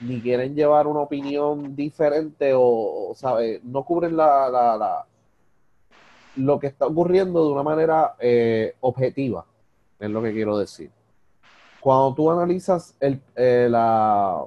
[0.00, 3.60] ni quieren llevar una opinión diferente o, ¿sabe?
[3.62, 5.06] No cubren la, la, la,
[6.36, 9.44] lo que está ocurriendo de una manera eh, objetiva,
[9.98, 10.90] es lo que quiero decir.
[11.80, 14.44] Cuando tú analizas el, eh, la,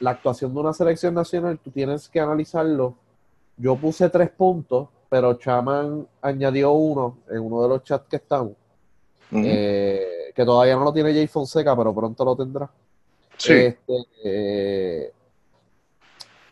[0.00, 2.94] la actuación de una selección nacional, tú tienes que analizarlo.
[3.56, 8.54] Yo puse tres puntos, pero Chaman añadió uno en uno de los chats que están,
[9.32, 12.70] eh, que todavía no lo tiene Jay Fonseca, pero pronto lo tendrá.
[13.36, 13.78] Este,
[14.24, 15.12] eh,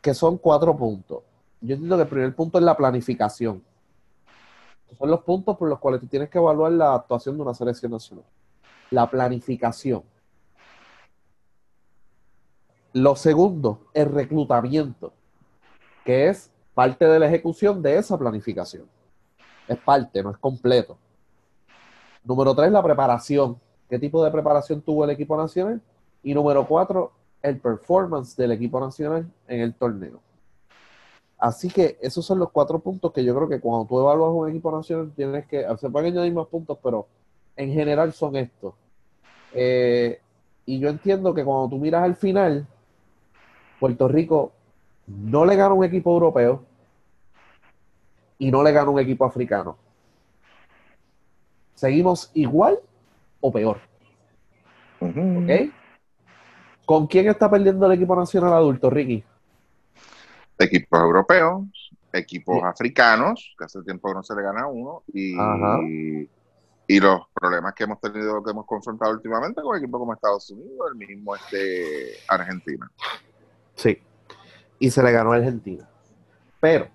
[0.00, 1.22] que son cuatro puntos.
[1.60, 3.62] Yo entiendo que el primer punto es la planificación.
[4.96, 7.92] son los puntos por los cuales tú tienes que evaluar la actuación de una selección
[7.92, 8.24] nacional.
[8.90, 10.02] La planificación.
[12.96, 15.12] Lo segundo, el reclutamiento,
[16.02, 18.86] que es parte de la ejecución de esa planificación.
[19.68, 20.96] Es parte, no es completo.
[22.24, 23.60] Número tres, la preparación.
[23.90, 25.82] ¿Qué tipo de preparación tuvo el equipo nacional?
[26.22, 30.18] Y número cuatro, el performance del equipo nacional en el torneo.
[31.36, 34.48] Así que esos son los cuatro puntos que yo creo que cuando tú evalúas un
[34.48, 37.06] equipo nacional tienes que, se pueden añadir más puntos, pero
[37.56, 38.72] en general son estos.
[39.52, 40.18] Eh,
[40.64, 42.66] y yo entiendo que cuando tú miras al final,
[43.78, 44.52] Puerto Rico
[45.06, 46.64] no le gana un equipo europeo
[48.38, 49.76] y no le gana un equipo africano.
[51.74, 52.78] Seguimos igual
[53.40, 53.78] o peor.
[55.00, 55.72] ¿Ok?
[56.84, 59.22] ¿Con quién está perdiendo el equipo nacional adulto, Ricky?
[60.58, 61.64] Equipos europeos,
[62.12, 65.34] equipos africanos, que hace tiempo que no se le gana a uno, y,
[66.86, 70.92] y los problemas que hemos tenido, que hemos confrontado últimamente con equipos como Estados Unidos,
[70.92, 72.90] el mismo este Argentina.
[73.76, 73.98] Sí,
[74.78, 75.88] y se le ganó a Argentina.
[76.60, 76.88] Pero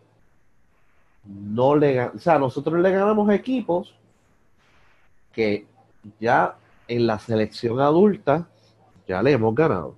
[1.24, 3.96] no le o sea, nosotros le ganamos equipos
[5.32, 5.65] que
[6.20, 6.56] ya
[6.88, 8.48] en la selección adulta
[9.08, 9.96] ya le hemos ganado.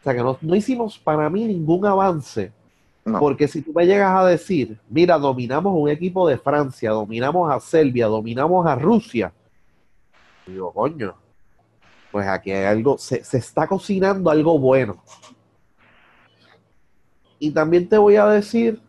[0.00, 2.52] O sea que no, hicimos para mí ningún avance.
[3.18, 7.58] Porque si tú me llegas a decir, mira, dominamos un equipo de Francia, dominamos a
[7.58, 9.32] Serbia, dominamos a Rusia,
[10.46, 11.14] digo, coño,
[12.12, 15.02] pues aquí hay algo, se, se está cocinando algo bueno.
[17.40, 18.80] Y también te voy a decir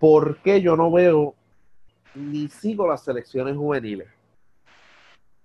[0.00, 1.34] por qué yo no veo
[2.14, 4.08] ni sigo las selecciones juveniles.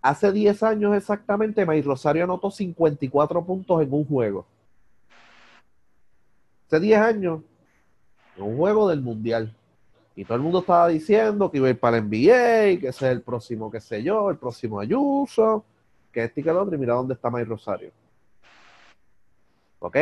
[0.02, 4.45] Hace 10 años exactamente, May Rosario anotó 54 puntos en un juego.
[6.67, 7.41] Hace 10 años,
[8.38, 9.54] en un juego del Mundial.
[10.15, 13.06] Y todo el mundo estaba diciendo que iba a ir para el NBA, que ese
[13.08, 15.65] es el próximo, qué sé yo, el próximo Ayuso,
[16.13, 17.91] que este y que el otro, y mira dónde está May Rosario.
[19.80, 19.97] ¿Ok?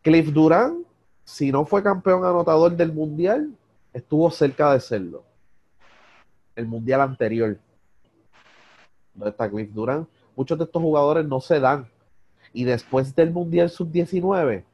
[0.00, 0.84] Cliff Durán,
[1.24, 3.50] si no fue campeón anotador del Mundial,
[3.92, 5.24] estuvo cerca de serlo.
[6.54, 7.58] El Mundial anterior.
[9.14, 10.06] ¿Dónde está Cliff Durán?
[10.36, 11.88] Muchos de estos jugadores no se dan.
[12.52, 14.64] Y después del Mundial Sub-19,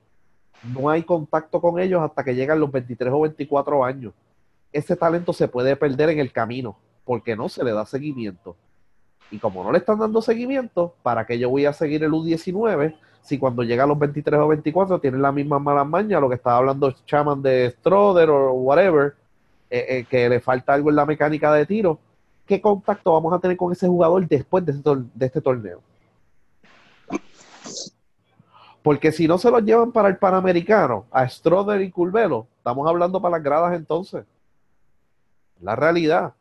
[0.75, 4.13] no hay contacto con ellos hasta que llegan los 23 o 24 años.
[4.73, 8.57] Ese talento se puede perder en el camino porque no se le da seguimiento.
[9.31, 12.97] Y como no le están dando seguimiento, ¿para qué yo voy a seguir el U19
[13.29, 16.37] si cuando llega a los 23 o 24 tienen la misma mala maña, lo que
[16.37, 19.15] estaba hablando Chaman de Stroder o whatever,
[19.69, 21.99] eh, eh, que le falta algo en la mecánica de tiro?
[22.47, 25.83] ¿Qué contacto vamos a tener con ese jugador después de este, de este torneo?
[28.83, 33.21] Porque si no se los llevan para el Panamericano, a Stroder y Curvelo, estamos hablando
[33.21, 34.25] para las gradas entonces.
[35.61, 36.33] La realidad.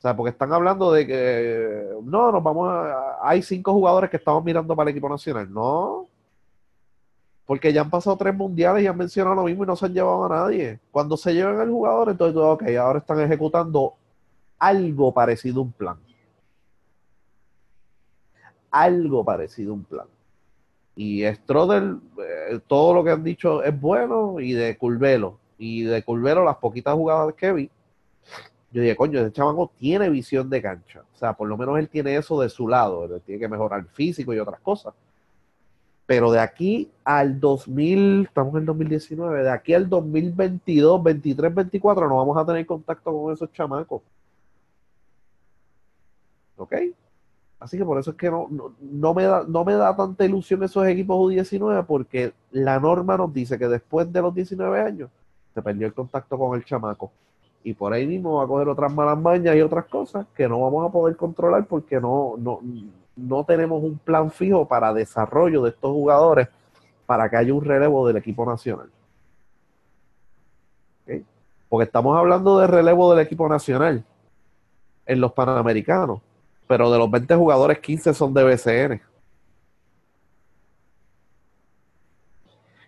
[0.00, 3.18] O sea, porque están hablando de que no, nos vamos a.
[3.20, 5.52] Hay cinco jugadores que estamos mirando para el equipo nacional.
[5.52, 6.08] No.
[7.44, 9.92] Porque ya han pasado tres mundiales y han mencionado lo mismo y no se han
[9.92, 10.80] llevado a nadie.
[10.90, 13.92] Cuando se llevan al jugador, entonces, ok, ahora están ejecutando
[14.58, 15.98] algo parecido a un plan.
[18.70, 20.06] Algo parecido a un plan.
[20.96, 25.38] Y Stroder, eh, todo lo que han dicho es bueno, y de Curvelo.
[25.58, 27.70] Y de Curvelo, las poquitas jugadas que vi,
[28.72, 31.02] yo dije, coño, ese chamaco tiene visión de cancha.
[31.12, 33.20] O sea, por lo menos él tiene eso de su lado.
[33.20, 34.94] tiene que mejorar el físico y otras cosas.
[36.06, 42.08] Pero de aquí al 2000, estamos en el 2019, de aquí al 2022, 23, 24,
[42.08, 44.02] no vamos a tener contacto con esos chamacos.
[46.56, 46.74] ¿Ok?
[47.60, 48.48] Así que por eso es que no,
[48.80, 53.32] no, me da, no me da tanta ilusión esos equipos U19 porque la norma nos
[53.32, 55.10] dice que después de los 19 años
[55.54, 57.12] se perdió el contacto con el chamaco.
[57.62, 60.60] Y por ahí mismo va a coger otras malas mañas y otras cosas que no
[60.60, 62.60] vamos a poder controlar porque no, no,
[63.16, 66.48] no tenemos un plan fijo para desarrollo de estos jugadores
[67.06, 68.90] para que haya un relevo del equipo nacional.
[71.68, 74.04] Porque estamos hablando de relevo del equipo nacional
[75.06, 76.20] en los Panamericanos
[76.70, 79.02] pero de los 20 jugadores, 15 son de BCN.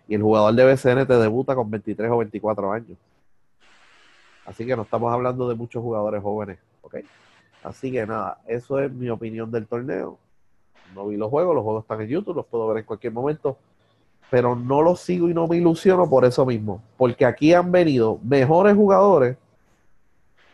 [0.07, 2.97] Y el jugador de BCN te debuta con 23 o 24 años.
[4.45, 6.97] Así que no estamos hablando de muchos jugadores jóvenes, ¿ok?
[7.63, 10.17] Así que nada, eso es mi opinión del torneo.
[10.93, 13.57] No vi los juegos, los juegos están en YouTube, los puedo ver en cualquier momento,
[14.29, 18.19] pero no los sigo y no me ilusiono por eso mismo, porque aquí han venido
[18.23, 19.37] mejores jugadores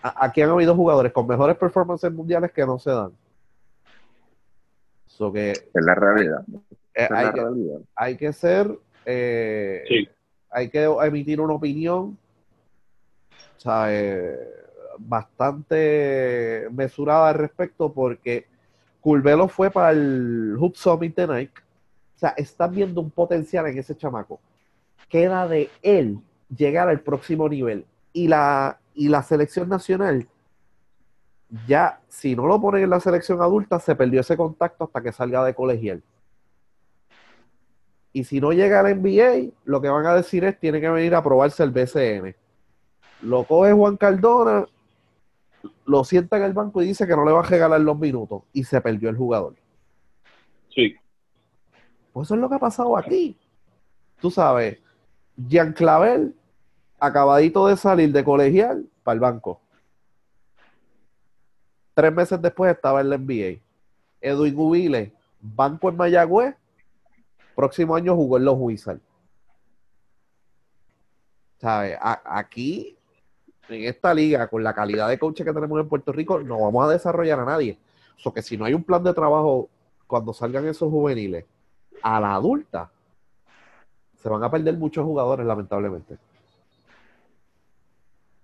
[0.01, 3.11] aquí han habido jugadores con mejores performances mundiales que no se dan.
[5.33, 6.43] que, es la realidad.
[6.93, 7.41] Eh, hay, que,
[7.95, 10.07] hay, que, ser, eh,
[10.49, 12.17] hay que emitir una opinión
[14.99, 18.47] bastante mesurada al respecto porque
[19.01, 21.61] Curvelo fue para el Hub Summit de Nike.
[22.15, 24.39] O sea, están viendo un potencial en ese chamaco.
[25.07, 26.19] Queda de él
[26.55, 27.85] llegar al próximo nivel.
[28.11, 30.27] Y la, y la selección nacional,
[31.67, 35.11] ya si no lo ponen en la selección adulta, se perdió ese contacto hasta que
[35.11, 36.03] salga de colegial.
[38.11, 41.15] Y si no llega al NBA, lo que van a decir es tiene que venir
[41.15, 42.35] a probarse el BCN.
[43.21, 44.65] Lo coge Juan Cardona,
[45.85, 48.43] lo sienta en el banco y dice que no le va a regalar los minutos.
[48.53, 49.55] Y se perdió el jugador.
[50.73, 50.95] Sí.
[52.13, 53.37] Pues eso es lo que ha pasado aquí.
[54.21, 54.79] Tú sabes,
[55.35, 56.35] Jean Clavel
[56.99, 59.61] acabadito de salir de colegial para el banco.
[61.93, 63.61] Tres meses después estaba en la NBA.
[64.21, 66.55] Edwin Gubile, banco en Mayagüez,
[67.55, 69.01] próximo año jugó en los Wizards.
[71.59, 71.97] ¿Sabes?
[72.01, 72.97] aquí,
[73.69, 76.85] en esta liga, con la calidad de coach que tenemos en Puerto Rico, no vamos
[76.87, 77.77] a desarrollar a nadie.
[78.17, 79.69] O so que si no hay un plan de trabajo
[80.07, 81.45] cuando salgan esos juveniles
[82.01, 82.91] a la adulta,
[84.15, 86.17] se van a perder muchos jugadores, lamentablemente.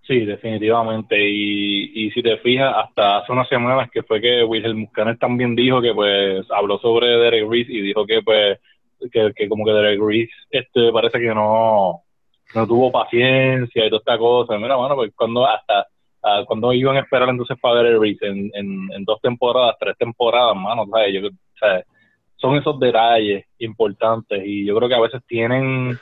[0.08, 1.18] Sí, definitivamente.
[1.20, 5.56] Y, y si te fijas, hasta hace unas semanas que fue que Wilhelm Muscaner también
[5.56, 8.60] dijo que pues habló sobre Derek Reese y dijo que pues
[9.12, 12.04] que, como que Derek Reese este parece que no
[12.56, 14.58] no tuvo paciencia y toda esta cosa.
[14.58, 15.88] Mira, bueno, pues cuando hasta
[16.48, 20.88] cuando iban a esperar entonces para Derek Reese en, en, dos temporadas, tres temporadas, mano,
[20.90, 21.14] ¿sabes?
[21.14, 21.30] Yo,
[22.38, 26.00] son esos detalles importantes y yo creo que a veces tienen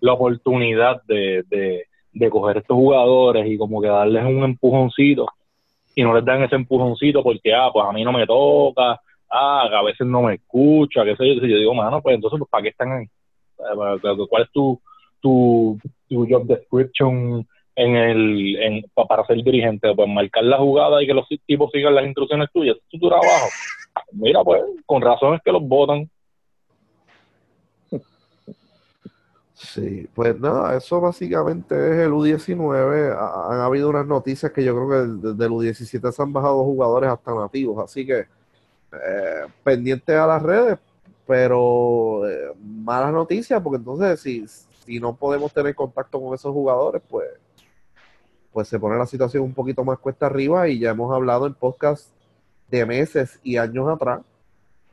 [0.00, 1.84] la oportunidad de, de
[2.18, 5.26] de coger estos jugadores y como que darles un empujoncito
[5.94, 9.68] y no les dan ese empujoncito porque, ah, pues a mí no me toca, ah,
[9.72, 11.46] a veces no me escucha, qué sé yo.
[11.46, 13.06] Yo digo, mano, pues entonces, ¿para qué están ahí?
[13.56, 14.80] ¿Cuál es tu,
[15.20, 15.78] tu,
[16.08, 19.94] tu job description en el, en, para ser dirigente?
[19.94, 22.76] Pues marcar la jugada y que los tipos sigan las instrucciones tuyas.
[22.76, 23.48] es tu trabajo.
[24.12, 26.08] Mira, pues, con razón es que los votan.
[29.54, 33.16] Sí, pues nada, eso básicamente es el U19.
[33.50, 37.34] Han habido unas noticias que yo creo que del U17 se han bajado jugadores hasta
[37.34, 40.78] nativos, así que eh, pendiente a las redes,
[41.26, 44.46] pero eh, malas noticias, porque entonces si,
[44.88, 47.28] si no podemos tener contacto con esos jugadores, pues,
[48.50, 51.52] pues se pone la situación un poquito más cuesta arriba y ya hemos hablado en
[51.52, 52.08] podcast
[52.70, 54.22] de meses y años atrás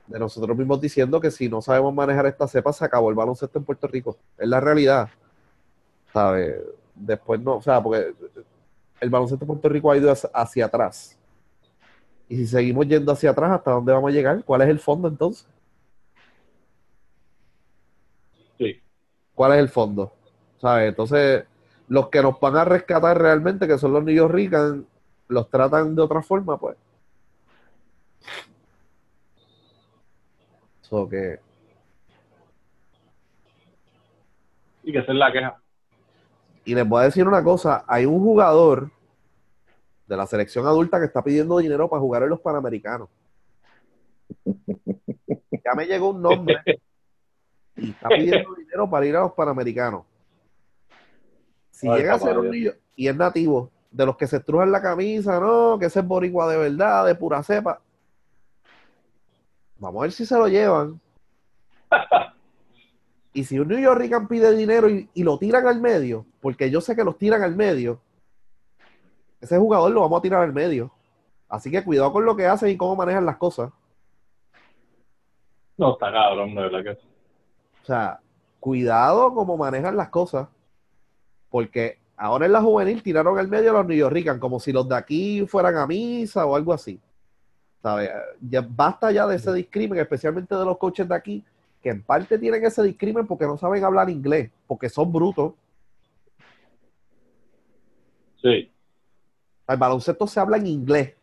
[0.08, 3.58] de nosotros mismos diciendo que si no sabemos manejar esta cepa, se acabó el baloncesto
[3.58, 4.18] en Puerto Rico.
[4.38, 5.08] Es la realidad.
[6.12, 6.58] ¿Sabes?
[6.94, 8.14] Después no, o sea, porque
[9.00, 11.18] el baloncesto en Puerto Rico ha ido hacia atrás.
[12.28, 14.44] Y si seguimos yendo hacia atrás, ¿hasta dónde vamos a llegar?
[14.44, 15.48] ¿Cuál es el fondo entonces?
[18.58, 18.82] Sí.
[19.36, 20.14] ¿Cuál es el fondo?
[20.58, 20.90] ¿Sabes?
[20.90, 21.46] Entonces,
[21.88, 24.78] los que nos van a rescatar realmente, que son los niños ricos,
[25.28, 26.78] los tratan de otra forma, pues
[31.10, 31.40] que...
[34.84, 35.62] Y que esa es la queja.
[36.64, 38.92] Y les voy a decir una cosa, hay un jugador
[40.08, 43.10] de la selección adulta que está pidiendo dinero para jugar en los Panamericanos.
[44.46, 46.62] Ya me llegó un nombre
[47.76, 50.06] y está pidiendo dinero para ir a los Panamericanos.
[51.72, 54.82] Si llega a ser un niño y es nativo, de los que se estrujan la
[54.82, 57.82] camisa, no, que ese es boricua de verdad, de pura cepa,
[59.78, 61.00] Vamos a ver si se lo llevan.
[63.34, 66.96] y si un New York pide dinero y, lo tiran al medio, porque yo sé
[66.96, 68.00] que los tiran al medio,
[69.42, 70.92] ese jugador lo vamos a tirar al medio.
[71.50, 73.72] Así que cuidado con lo que hacen y cómo manejan las cosas.
[75.78, 77.15] No, está cabrón, de verdad que.
[77.86, 78.20] O sea,
[78.60, 80.48] cuidado cómo manejan las cosas.
[81.52, 84.90] Porque ahora en la juvenil tiraron al medio a los New York como si los
[84.90, 87.00] de aquí fueran a misa o algo así.
[88.42, 91.46] Ya basta ya de ese discrimen, especialmente de los coaches de aquí,
[91.80, 95.54] que en parte tienen ese discrimen porque no saben hablar inglés, porque son brutos.
[98.42, 98.72] Sí.
[99.68, 101.14] El baloncesto se habla en inglés.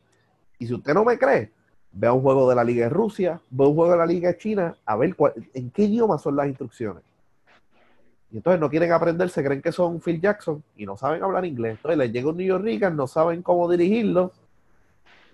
[0.60, 1.50] Y si usted no me cree,
[1.92, 4.38] vea un juego de la Liga de Rusia, vea un juego de la Liga de
[4.38, 5.14] China, a ver
[5.54, 7.02] en qué idioma son las instrucciones.
[8.30, 11.44] Y entonces no quieren aprender, se creen que son Phil Jackson y no saben hablar
[11.44, 11.72] inglés.
[11.76, 14.32] Entonces les llega un New York, no saben cómo dirigirlo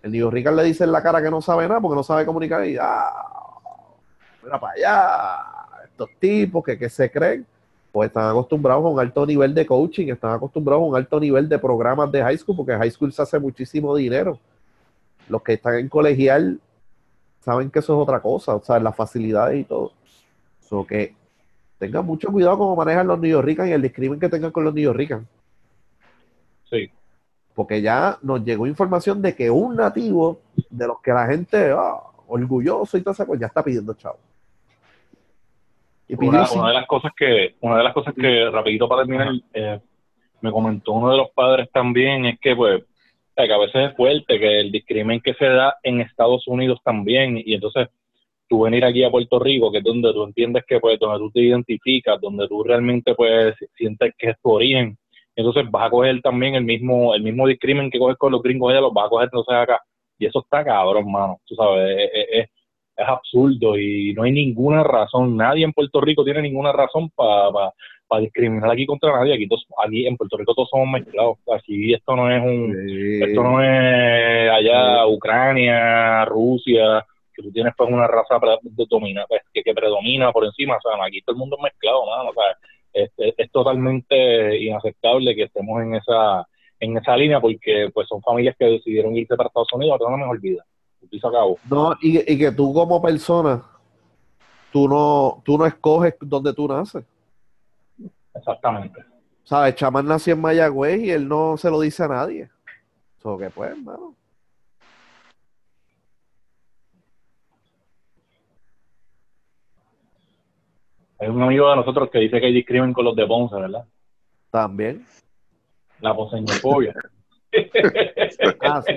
[0.03, 2.25] el New Ricard le dice en la cara que no sabe nada porque no sabe
[2.25, 3.13] comunicar y ah,
[4.43, 7.45] mira para allá, estos tipos que, se creen,
[7.91, 11.49] pues están acostumbrados a un alto nivel de coaching, están acostumbrados a un alto nivel
[11.49, 14.39] de programas de high school, porque high school se hace muchísimo dinero.
[15.29, 16.61] Los que están en colegial
[17.41, 19.93] saben que eso es otra cosa, o sea, las facilidades y todo.
[20.61, 21.15] So que
[21.79, 24.75] tengan mucho cuidado como manejan los New York y el discrimen que tengan con los
[24.75, 25.23] New York
[26.71, 26.91] Sí
[27.59, 31.99] porque ya nos llegó información de que un nativo de los que la gente ah,
[32.29, 34.19] orgulloso y todo eso, ya está pidiendo chavo.
[36.07, 39.81] Y una, de las cosas que, una de las cosas que, rapidito para terminar, eh,
[40.41, 42.85] me comentó uno de los padres también, es que pues,
[43.47, 47.41] que a veces es fuerte, que el discrimen que se da en Estados Unidos también,
[47.45, 47.89] y entonces
[48.49, 51.31] tú venir aquí a Puerto Rico, que es donde tú entiendes que pues, donde tú
[51.31, 54.97] te identificas, donde tú realmente pues sientes que es tu origen,
[55.37, 58.73] entonces vas a coger también el mismo el mismo discrimen que coges con los gringos
[58.73, 59.81] allá, los vas a coger entonces acá.
[60.19, 61.41] Y eso está cabrón, mano.
[61.47, 62.49] Tú sabes, es,
[62.97, 65.37] absurdo y no hay ninguna razón.
[65.37, 67.73] Nadie en Puerto Rico tiene ninguna razón para
[68.17, 69.35] discriminar aquí contra nadie.
[69.35, 71.39] Aquí, todos, aquí en Puerto Rico todos somos mezclados.
[71.55, 73.23] Aquí esto no es un.
[73.23, 77.07] Esto no es allá Ucrania, Rusia.
[77.35, 78.41] que tú tienes pues una raza
[78.89, 82.05] domina, pues, que, que, predomina por encima, o sea, aquí todo el mundo es mezclado,
[82.05, 82.57] mano, o sea,
[82.93, 86.49] es, es, totalmente inaceptable que estemos en esa
[86.81, 90.15] en esa línea porque pues son familias que decidieron irse para Estados Unidos a tener
[90.15, 90.65] una mejor vida.
[91.11, 91.21] Y
[91.71, 93.63] No, y, y que tú como persona,
[94.73, 97.05] tú no, tú no escoges dónde tú naces.
[98.39, 99.05] Exactamente.
[99.45, 99.75] ¿Sabes?
[99.77, 102.51] Chamán nació en Mayagüez y él no se lo dice a nadie.
[103.19, 104.15] Eso que pues, hermano.
[111.21, 113.85] Hay un amigo de nosotros que dice que hay discrimen con los de Ponce, ¿verdad?
[114.51, 115.05] También.
[116.01, 116.95] La ponceñofobia.
[118.61, 118.97] ah, sí,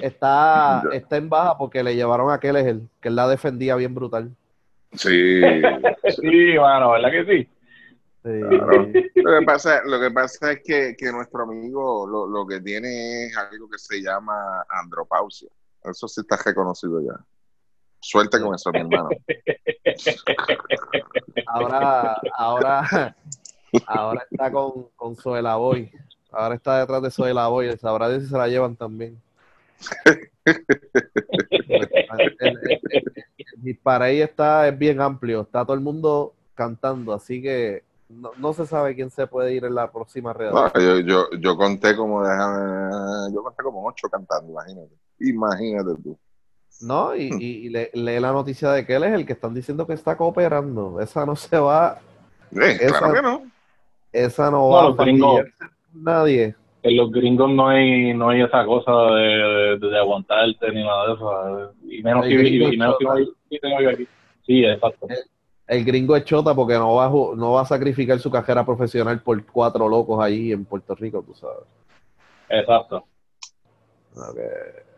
[0.00, 3.94] Está, está en baja porque le llevaron a aquel el que él la defendía bien
[3.94, 4.34] brutal.
[4.92, 5.42] Sí.
[6.08, 7.48] sí, mano, ¿verdad que sí?
[8.24, 13.26] Lo, que pasa, lo que pasa es que, que nuestro amigo lo, lo, que tiene
[13.26, 15.50] es algo que se llama andropausia.
[15.84, 17.22] Eso sí está reconocido ya.
[18.00, 19.10] Suerte con eso, mi hermano.
[21.46, 23.14] Ahora, ahora,
[23.86, 25.92] ahora está con, con Zoela Boy.
[26.32, 27.76] Ahora está detrás de Zoela Boy.
[27.76, 29.20] Sabrá si se la llevan también.
[30.06, 30.30] el,
[33.62, 35.42] el, está es bien amplio.
[35.42, 37.84] Está todo el mundo cantando, así que
[38.14, 40.50] no, no, se sabe quién se puede ir en la próxima red.
[40.74, 44.94] yo, yo, yo, conté como yo conté como ocho cantando, imagínate.
[45.20, 46.18] Imagínate tú.
[46.80, 49.94] No, y, y, lee, la noticia de que él es el que están diciendo que
[49.94, 51.00] está cooperando.
[51.00, 51.98] Esa no se va.
[52.52, 53.42] Eh, esa, claro que no.
[54.12, 55.44] Esa no, va a
[55.92, 56.54] nadie.
[56.82, 61.14] En los gringos no hay no hay esa cosa de, de, aguantarte ni nada de
[61.14, 61.72] eso.
[61.88, 64.08] Y menos que, y, menos que aquí.
[64.46, 65.16] Sí, exacto el
[65.66, 69.44] gringo es chota porque no va, a, no va a sacrificar su carrera profesional por
[69.46, 71.64] cuatro locos ahí en Puerto Rico, tú sabes.
[72.48, 73.04] Exacto.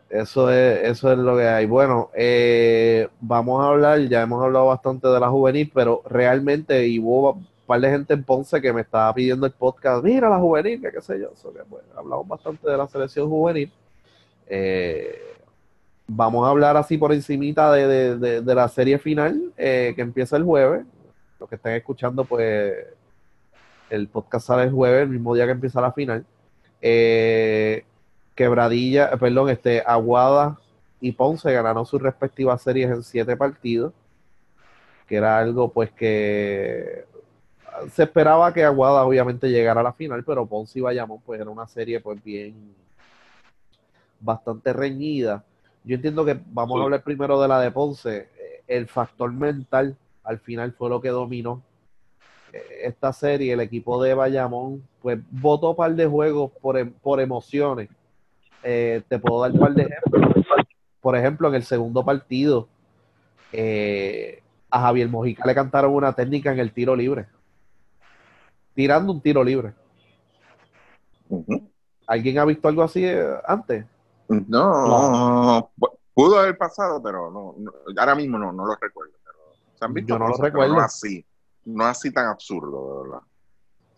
[0.09, 1.65] Eso es, eso es lo que hay.
[1.65, 6.99] Bueno, eh, vamos a hablar, ya hemos hablado bastante de la juvenil, pero realmente y
[6.99, 10.37] hubo un par de gente en Ponce que me estaba pidiendo el podcast, mira la
[10.37, 11.31] juvenil, que qué sé yo.
[11.35, 11.59] So que,
[11.95, 13.71] hablamos bastante de la selección juvenil.
[14.47, 15.26] Eh,
[16.07, 20.85] Vamos a hablar así por encimita de, la serie final eh, que empieza el jueves.
[21.39, 22.73] Los que estén escuchando, pues
[23.89, 26.25] el podcast sale el jueves, el mismo día que empieza la final.
[26.81, 27.83] Eh,
[28.35, 30.57] Quebradilla, eh, perdón, este, Aguada
[31.01, 33.93] y Ponce ganaron sus respectivas series en siete partidos,
[35.07, 37.05] que era algo pues que
[37.91, 41.49] se esperaba que Aguada obviamente llegara a la final, pero Ponce y Bayamón pues era
[41.49, 42.73] una serie pues bien
[44.19, 45.43] bastante reñida.
[45.87, 48.27] Yo entiendo que vamos a hablar primero de la de Ponce.
[48.67, 51.63] El factor mental al final fue lo que dominó
[52.51, 53.53] eh, esta serie.
[53.53, 57.87] El equipo de Bayamón, pues votó un par de juegos por, em, por emociones.
[58.63, 60.45] Eh, te puedo dar un par de ejemplos.
[60.99, 62.67] Por ejemplo, en el segundo partido,
[63.53, 67.27] eh, a Javier Mojica le cantaron una técnica en el tiro libre.
[68.73, 69.71] Tirando un tiro libre.
[72.05, 73.05] ¿Alguien ha visto algo así
[73.47, 73.85] antes?
[74.29, 75.71] No,
[76.13, 77.55] pudo haber pasado, pero no,
[77.97, 79.13] ahora mismo no, no lo recuerdo.
[79.79, 80.75] Pero, Yo no lo recuerdo.
[80.75, 81.25] No así,
[81.65, 83.23] no así tan absurdo, de verdad.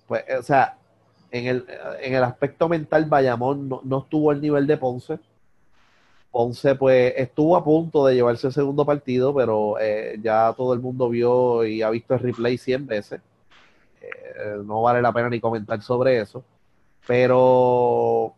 [0.08, 0.78] Pues, o sea,
[1.32, 1.66] en el,
[2.02, 5.20] en el aspecto mental, Bayamón no, estuvo al nivel de Ponce.
[6.32, 10.80] Ponce, pues, estuvo a punto de llevarse el segundo partido, pero eh, ya todo el
[10.80, 13.22] mundo vio y ha visto el replay 100 veces.
[14.02, 16.44] Eh, no vale la pena ni comentar sobre eso.
[17.08, 18.36] Pero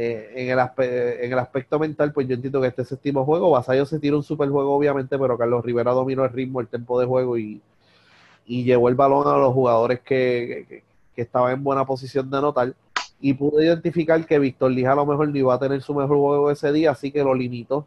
[0.00, 3.84] eh, en, el en el aspecto mental, pues yo entiendo que este séptimo juego, Vasallo
[3.84, 7.06] se tiró un super juego, obviamente, pero Carlos Rivera dominó el ritmo, el tempo de
[7.06, 7.60] juego y,
[8.46, 10.84] llevó el balón a los jugadores que,
[11.16, 12.74] estaban en buena posición de anotar.
[13.20, 16.16] Y pudo identificar que Víctor Lija a lo mejor no iba a tener su mejor
[16.16, 17.84] juego ese día, así que lo limitó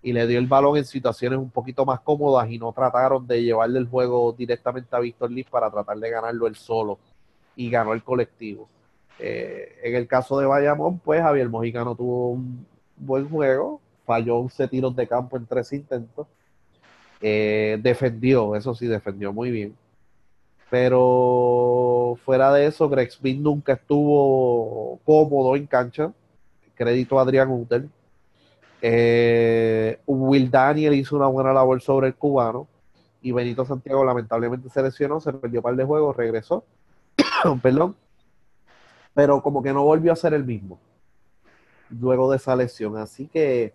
[0.00, 3.42] y le dio el balón en situaciones un poquito más cómodas y no trataron de
[3.42, 7.00] llevarle el juego directamente a Víctor Lija para tratar de ganarlo él solo.
[7.56, 8.68] Y ganó el colectivo.
[9.18, 12.66] Eh, en el caso de Bayamón, pues Javier Mojicano tuvo un
[12.96, 16.26] buen juego, falló 11 tiros de campo en tres intentos,
[17.20, 19.76] eh, defendió, eso sí, defendió muy bien.
[20.70, 26.12] Pero fuera de eso, Greg Smith nunca estuvo cómodo en cancha.
[26.74, 27.86] Crédito a Adrián Uter.
[28.82, 32.68] Eh, Will Daniel hizo una buena labor sobre el cubano.
[33.22, 36.64] Y Benito Santiago lamentablemente se lesionó, se perdió un par de juegos, regresó.
[37.62, 37.96] Perdón
[39.18, 40.78] pero como que no volvió a ser el mismo
[41.90, 42.96] luego de esa lesión.
[42.96, 43.74] Así que,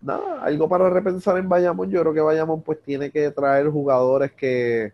[0.00, 1.92] nada, algo para repensar en Bayamón.
[1.92, 4.92] Yo creo que Bayamón pues tiene que traer jugadores que,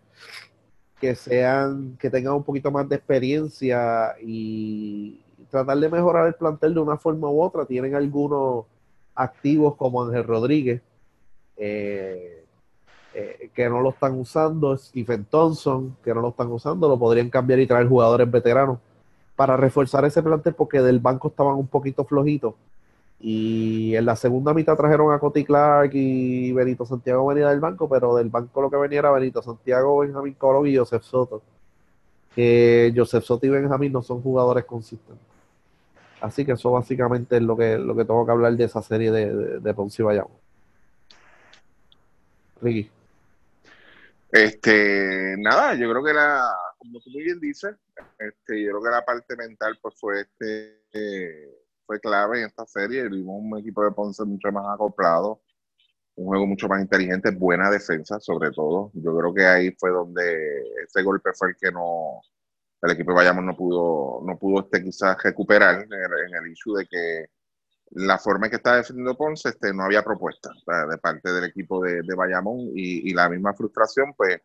[0.99, 5.19] que sean, que tengan un poquito más de experiencia y
[5.49, 7.65] tratar de mejorar el plantel de una forma u otra.
[7.65, 8.65] Tienen algunos
[9.15, 10.79] activos como Ángel Rodríguez,
[11.57, 12.45] eh,
[13.15, 17.31] eh, que no lo están usando, Stephen Thompson, que no lo están usando, lo podrían
[17.31, 18.77] cambiar y traer jugadores veteranos
[19.41, 22.53] para reforzar ese plantel porque del banco estaban un poquito flojitos.
[23.19, 27.89] Y en la segunda mitad trajeron a Coti Clark y Benito Santiago venía del banco,
[27.89, 31.41] pero del banco lo que venía era Benito Santiago, Benjamín Coro y Joseph Soto.
[32.35, 35.25] Que Joseph Soto y Benjamín no son jugadores consistentes.
[36.21, 39.09] Así que eso básicamente es lo que, lo que tengo que hablar de esa serie
[39.09, 40.37] de, de, Ponce y Bayamón.
[42.61, 42.91] Ricky.
[44.31, 46.43] Este, nada, yo creo que la,
[46.81, 47.75] como tú muy bien dices,
[48.17, 51.55] este, yo creo que la parte mental pues fue este eh,
[51.85, 53.07] fue clave en esta serie.
[53.07, 55.43] Vimos un equipo de Ponce mucho más acoplado,
[56.15, 58.91] un juego mucho más inteligente, buena defensa sobre todo.
[58.95, 62.21] Yo creo que ahí fue donde ese golpe fue el que no,
[62.81, 66.77] el equipo de Bayamón no pudo, no pudo este, quizás recuperar en el, en issue
[66.77, 67.25] de que
[67.91, 70.49] la forma en que está defendiendo Ponce este, no había propuesta
[70.89, 74.39] de parte del equipo de, de Bayamón y, y, la misma frustración, pues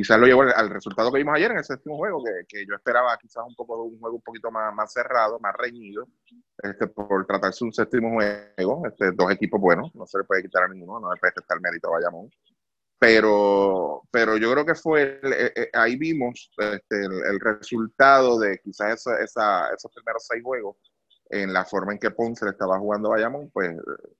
[0.00, 2.74] quizás lo llevó al, resultado que vimos ayer en el séptimo juego, que, que, yo
[2.74, 6.08] esperaba quizás un poco un juego un poquito más, más cerrado, más reñido,
[6.62, 10.62] este, por tratarse un séptimo juego, este, dos equipos buenos, no se le puede quitar
[10.62, 12.30] a ninguno, no le puede quitar el mérito a Bayamón.
[12.98, 19.00] Pero, pero yo creo que fue, eh, eh, ahí vimos este, el, resultado de quizás
[19.00, 20.76] esa, esa, esos primeros seis juegos,
[21.28, 23.70] en la forma en que Ponce le estaba jugando a Bayamón, pues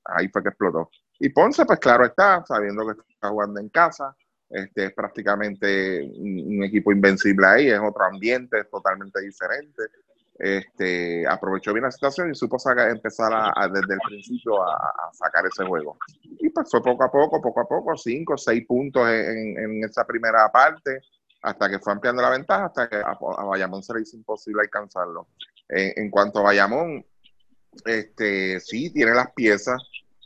[0.04, 0.90] ahí fue que explotó.
[1.18, 4.14] Y Ponce, pues claro está, sabiendo que está jugando en casa,
[4.50, 9.82] este es prácticamente un, equipo invencible ahí, es otro ambiente, es totalmente diferente.
[10.38, 15.64] Este, aprovechó bien la situación y supo empezar a, desde el principio a, sacar ese
[15.64, 15.98] juego.
[16.22, 20.04] Y pues fue poco a poco, poco a poco, cinco, seis puntos en, en esa
[20.06, 21.00] primera parte,
[21.42, 25.28] hasta que fue ampliando la ventaja, hasta que a, Bayamón se le hizo imposible alcanzarlo.
[25.68, 27.04] En, cuanto a Bayamón,
[27.84, 29.80] este, sí, tiene las piezas,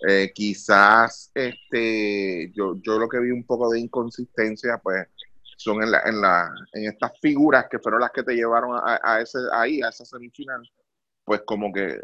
[0.07, 5.07] eh, quizás este, yo, yo lo que vi un poco de inconsistencia, pues
[5.57, 9.20] son en, la, en, la, en estas figuras que fueron las que te llevaron a,
[9.20, 10.62] ese, ahí, a esa semifinal,
[11.24, 12.00] pues como que,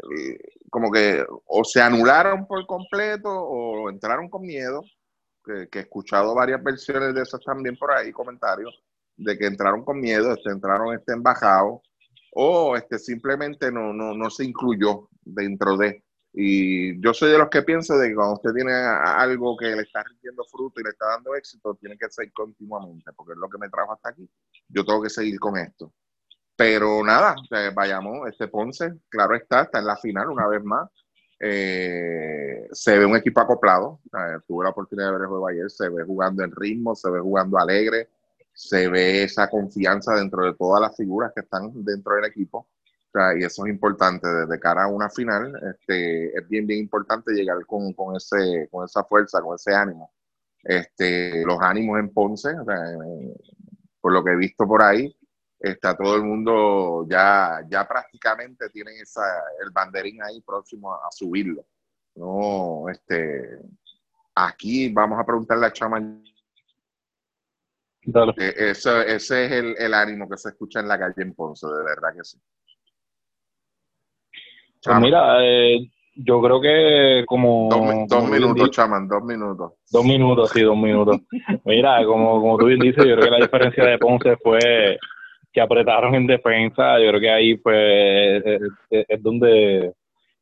[0.69, 4.83] como que o se anularon por completo o entraron con miedo,
[5.43, 8.81] que, que he escuchado varias versiones de esas también por ahí, comentarios,
[9.17, 11.81] de que entraron con miedo, este, entraron este embajado,
[12.33, 16.03] o este, simplemente no, no, no se incluyó dentro de.
[16.33, 19.81] Y yo soy de los que pienso de que cuando usted tiene algo que le
[19.81, 23.49] está rindiendo fruto y le está dando éxito, tiene que seguir continuamente, porque es lo
[23.49, 24.29] que me trajo hasta aquí.
[24.69, 25.91] Yo tengo que seguir con esto.
[26.55, 27.35] Pero nada,
[27.73, 30.89] vayamos, este Ponce, claro está, está en la final una vez más.
[31.39, 33.99] Eh, se ve un equipo acoplado.
[34.47, 37.19] tuve la oportunidad de ver el juego ayer, se ve jugando en ritmo, se ve
[37.19, 38.09] jugando alegre,
[38.53, 42.67] se ve esa confianza dentro de todas las figuras que están dentro del equipo
[43.37, 45.53] y eso es importante desde cara a una final.
[45.73, 50.11] Este, es bien, bien importante llegar con, con, ese, con esa fuerza, con ese ánimo.
[50.63, 52.49] Este, los ánimos en Ponce,
[53.99, 55.15] por lo que he visto por ahí,
[55.59, 59.21] está todo el mundo ya, ya prácticamente tienen esa,
[59.63, 61.65] el banderín ahí próximo a, subirlo.
[62.15, 63.59] No, este,
[64.35, 66.21] aquí vamos a preguntarle a Chama.
[68.03, 71.67] Eh, ese, ese es el, el ánimo que se escucha en la calle en Ponce,
[71.67, 72.39] de verdad que sí.
[74.83, 77.69] Pues mira, eh, yo creo que como...
[78.07, 79.73] Dos, minutos, chaman, dos minutos.
[79.91, 81.19] Dos minutos, sí, dos minutos.
[81.65, 84.97] mira, como, como tú bien dices, yo creo que la diferencia de Ponce fue
[85.53, 86.99] que apretaron en defensa.
[86.99, 88.43] Yo creo que ahí pues
[88.89, 89.93] es, donde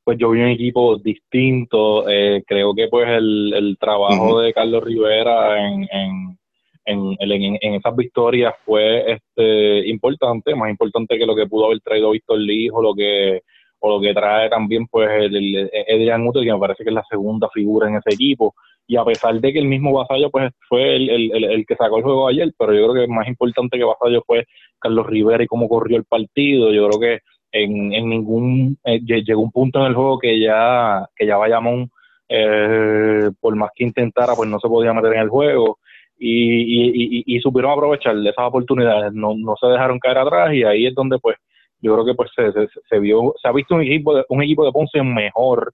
[0.04, 2.08] pues yo vi un equipo distinto.
[2.10, 6.38] Eh, creo que pues el, el trabajo de Carlos Rivera en, en,
[6.86, 11.82] en, en, en, esas victorias fue este importante, más importante que lo que pudo haber
[11.82, 13.42] traído Víctor Lijo, lo que
[13.80, 17.04] o lo que trae también pues el, el, Adrian que me parece que es la
[17.10, 18.54] segunda figura en ese equipo,
[18.88, 22.04] y a pesar de que el mismo Vasallo pues fue el, el, que sacó el
[22.04, 24.46] juego ayer, pero yo creo que más importante que Vasallo fue
[24.80, 27.20] Carlos Rivera y cómo corrió el partido, yo creo que
[27.52, 31.90] en, en ningún, eh, llegó un punto en el juego que ya, que ya Bayamón,
[32.28, 35.80] eh, por más que intentara, pues no se podía meter en el juego,
[36.18, 40.86] y, y, y, supieron aprovechar esas oportunidades, no, no se dejaron caer atrás, y ahí
[40.86, 41.38] es donde pues
[41.82, 42.52] yo creo que pues se,
[42.90, 45.74] se, vio, se ha visto un equipo de, un equipo de Ponce mejor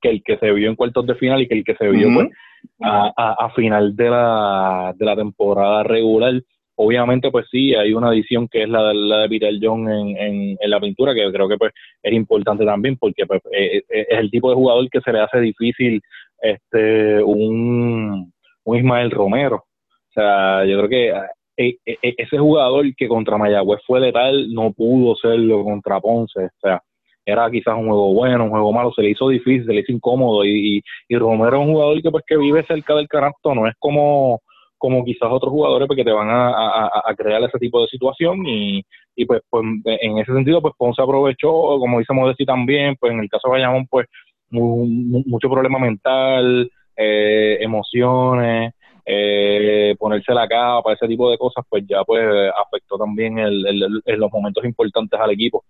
[0.00, 2.08] que el que se vio en cuartos de final y que el que se vio
[2.12, 2.28] pues,
[2.82, 6.40] a, a, final de la, de la temporada regular.
[6.76, 10.56] Obviamente, pues sí, hay una adición que es la, la de Peter John en, en,
[10.60, 11.72] en, la pintura, que creo que pues
[12.02, 15.20] es importante también, porque pues, eh, eh, es el tipo de jugador que se le
[15.20, 16.00] hace difícil
[16.40, 18.32] este un,
[18.64, 19.56] un Ismael Romero.
[19.56, 21.12] O sea, yo creo que
[21.58, 26.44] e, e, e, ese jugador que contra Mayagüez fue letal no pudo serlo contra Ponce.
[26.44, 26.80] O sea,
[27.26, 29.92] era quizás un juego bueno, un juego malo, se le hizo difícil, se le hizo
[29.92, 33.66] incómodo y, y, Romero es un jugador que pues que vive cerca del canasto, no
[33.66, 34.40] es como
[34.78, 38.80] como quizás otros jugadores porque te van a, crear ese tipo de situación y,
[39.16, 43.18] y pues, pues, en ese sentido pues Ponce aprovechó, como dice Modesti también, pues en
[43.18, 44.06] el caso de Bayamón pues
[44.50, 48.72] mucho problema mental, eh, emociones,
[49.10, 52.22] eh, ponerse la capa, ese tipo de cosas, pues ya pues
[52.54, 55.64] afectó también el, en los momentos importantes al equipo.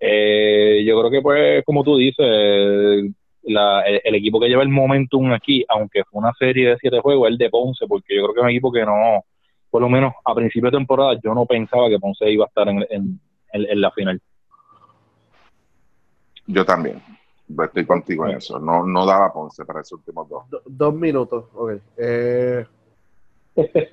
[0.00, 5.66] Eh, yo creo que pues como tú dices, el, equipo que lleva el momentum aquí,
[5.68, 8.40] aunque fue una serie de siete juegos, es el de Ponce, porque yo creo que
[8.40, 9.22] es un equipo que no,
[9.68, 12.68] por lo menos a principio de temporada, yo no pensaba que Ponce iba a estar
[12.68, 12.86] en,
[13.52, 14.18] en, la final.
[16.46, 17.02] Yo también.
[17.64, 18.58] Estoy contigo en eso.
[18.58, 20.44] No, no daba Ponce para esos últimos dos.
[20.66, 21.72] dos minutos, ok.
[21.98, 22.64] Eh,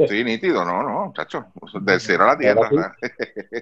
[0.07, 1.47] Sí, nítido, no, no, chacho.
[1.82, 2.70] Del cielo a la tierra.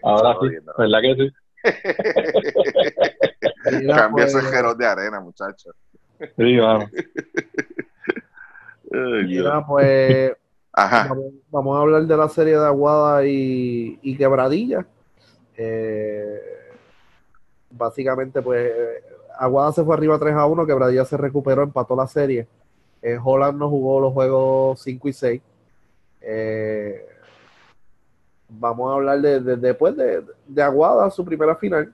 [0.03, 1.33] Ahora sí, ¿verdad que sí?
[3.87, 5.71] Cambia pues, ese de arena, muchacho.
[6.37, 6.89] Sí, vamos.
[8.91, 10.33] Mira, pues
[10.73, 11.15] Ajá.
[11.51, 14.87] Vamos, a hablar de la serie de Aguada y, y Quebradilla.
[15.55, 16.41] Eh,
[17.69, 18.71] básicamente, pues
[19.37, 22.47] Aguada se fue arriba 3 a 1, Quebradilla se recuperó, empató la serie.
[23.03, 25.41] Eh, Holland no jugó los juegos 5 y 6.
[26.24, 27.05] Eh,
[28.49, 31.93] vamos a hablar de, después de, Aguada, su primera final.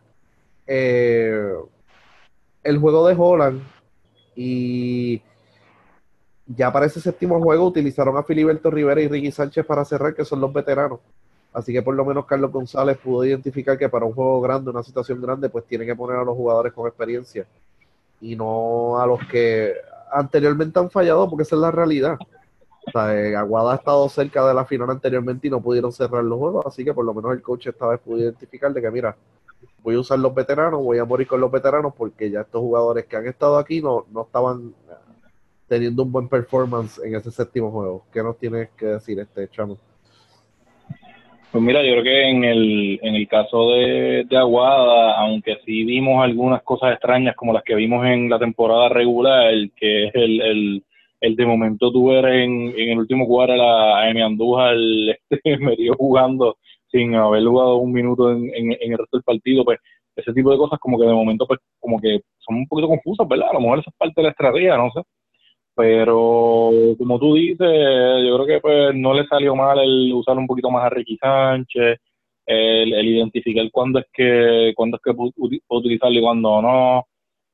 [0.68, 1.54] Eh,
[2.64, 3.62] el juego de Holland
[4.36, 5.22] y
[6.46, 10.26] ya para ese séptimo juego utilizaron a Filiberto Rivera y Ricky Sánchez para cerrar, que
[10.26, 11.00] son los veteranos.
[11.52, 14.84] Así que por lo menos Carlos González pudo identificar que para un juego grande, una
[14.84, 17.46] situación grande, pues tiene que poner a los jugadores con experiencia
[18.22, 19.74] y no a los que
[20.12, 22.18] anteriormente han fallado, porque esa es la realidad.
[22.96, 26.66] Eh, Aguada ha estado cerca de la final anteriormente y no pudieron cerrar los juegos,
[26.66, 29.16] así que por lo menos el coach esta vez pudo identificar de que, mira,
[29.82, 33.06] voy a usar los veteranos, voy a morir con los veteranos porque ya estos jugadores
[33.06, 34.74] que han estado aquí no, no estaban
[35.68, 38.04] teniendo un buen performance en ese séptimo juego.
[38.12, 39.78] ¿Qué nos tienes que decir este chamo?
[41.52, 45.84] Pues mira, yo creo que en el, en el caso de, de, Aguada, aunque sí
[45.84, 50.42] vimos algunas cosas extrañas como las que vimos en la temporada regular, que es el,
[50.42, 50.84] el
[51.22, 55.94] el de momento tú eres en, en el último cuadro a Emi Andújar este, medio
[55.96, 56.58] jugando
[56.92, 59.80] sin haber jugado un minuto en, en, el resto del partido, pues
[60.16, 63.28] ese tipo de cosas como que de momento pues como que son un poquito confusas,
[63.28, 63.50] ¿verdad?
[63.52, 65.02] A lo mejor esa es parte de la estrategia, no sé.
[65.76, 70.48] Pero como tú dices, yo creo que pues no le salió mal el usar un
[70.48, 72.00] poquito más a Ricky Sánchez,
[72.46, 75.14] el, el identificar cuándo es que cuándo es que
[75.68, 77.06] utilizarlo y cuándo no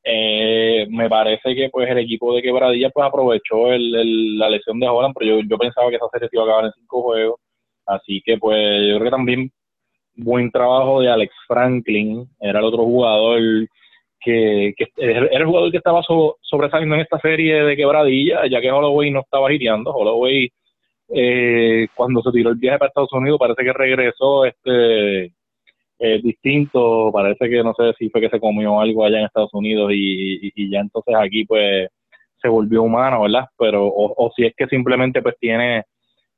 [0.07, 4.87] eh, me parece que pues el equipo de Quebradilla pues aprovechó el, la lesión de
[4.87, 7.39] Holland, pero yo, yo pensaba que esa serie se iba a acabar en cinco juegos.
[7.87, 9.51] Así que pues yo creo que también
[10.15, 13.39] buen trabajo de Alex Franklin, era el otro jugador
[14.19, 18.71] que, que era el jugador que estaba sobresaliendo en esta serie de Quebradilla, ya que
[18.71, 19.91] Holloway no estaba giriando.
[19.91, 20.49] Holloway
[21.09, 25.33] eh, cuando se tiró el viaje para Estados Unidos parece que regresó este
[25.99, 29.53] eh, distinto, parece que no sé si fue que se comió algo allá en Estados
[29.53, 31.89] Unidos y, y, ya entonces aquí pues
[32.41, 33.45] se volvió humano, ¿verdad?
[33.57, 35.83] Pero, o, si es que simplemente pues tiene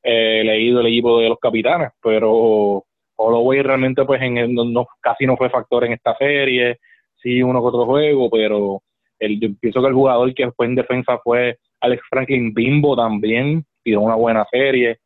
[0.03, 2.84] eh, leído el equipo de los capitanes, pero
[3.16, 6.78] Holloway realmente pues en no, casi no fue factor en esta serie,
[7.22, 8.82] sí uno que otro juego, pero
[9.20, 13.66] el, yo pienso que el jugador que fue en defensa fue Alex Franklin Bimbo también,
[13.84, 14.97] dio una buena serie,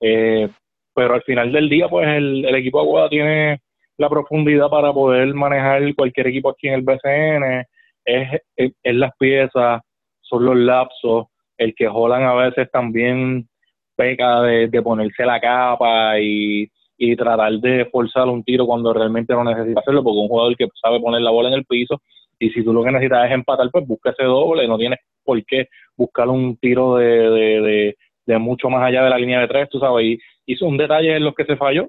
[0.00, 0.48] eh,
[0.94, 3.60] pero al final del día pues el, el equipo de Aguada tiene
[3.98, 7.66] la profundidad para poder manejar cualquier equipo aquí en el BCN,
[8.04, 9.82] es, es, las piezas,
[10.20, 11.26] son los lapsos,
[11.58, 13.48] el que Holland a veces también
[13.96, 16.68] peca de, ponerse la capa y,
[16.98, 20.68] y tratar de forzar un tiro cuando realmente no necesita hacerlo, porque un jugador que
[20.80, 22.00] sabe poner la bola en el piso,
[22.38, 25.42] y si tú lo que necesitas es empatar, pues busca ese doble, no tienes por
[25.44, 29.68] qué buscar un tiro de, de, de, mucho más allá de la línea de tres,
[29.70, 31.88] tú sabes, y hizo un detalle en los que se falló,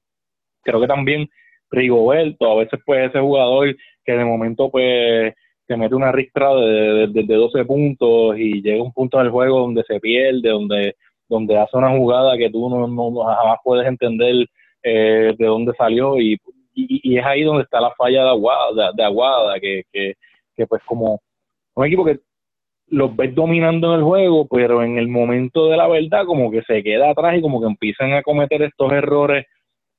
[0.69, 1.29] creo que también
[1.71, 5.35] Rigoberto, a veces pues ese jugador que de momento pues
[5.67, 9.85] te mete una ristra de, de, 12 puntos y llega un punto del juego donde
[9.85, 10.97] se pierde, donde,
[11.29, 14.47] donde hace una jugada que tú no, no jamás puedes entender
[14.83, 16.39] eh, de dónde salió y,
[16.75, 20.15] y, es ahí donde está la falla de Aguada, de, Aguada que, que,
[20.57, 21.21] que pues como
[21.75, 22.21] un equipo que
[22.91, 26.63] los ves dominando en el juego, pero en el momento de la verdad como que
[26.63, 29.45] se queda atrás y como que empiezan a cometer estos errores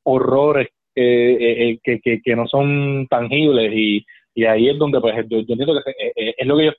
[0.04, 5.16] horrores eh, eh, que, que, que, no son tangibles y, y ahí es donde pues
[5.30, 6.76] yo, entiendo que eh, es lo que ellos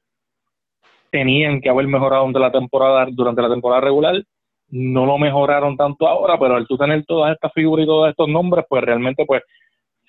[1.11, 4.23] tenían que haber mejorado durante la temporada durante la temporada regular
[4.69, 8.29] no lo mejoraron tanto ahora pero al tú tener todas estas figuras y todos estos
[8.29, 9.43] nombres pues realmente pues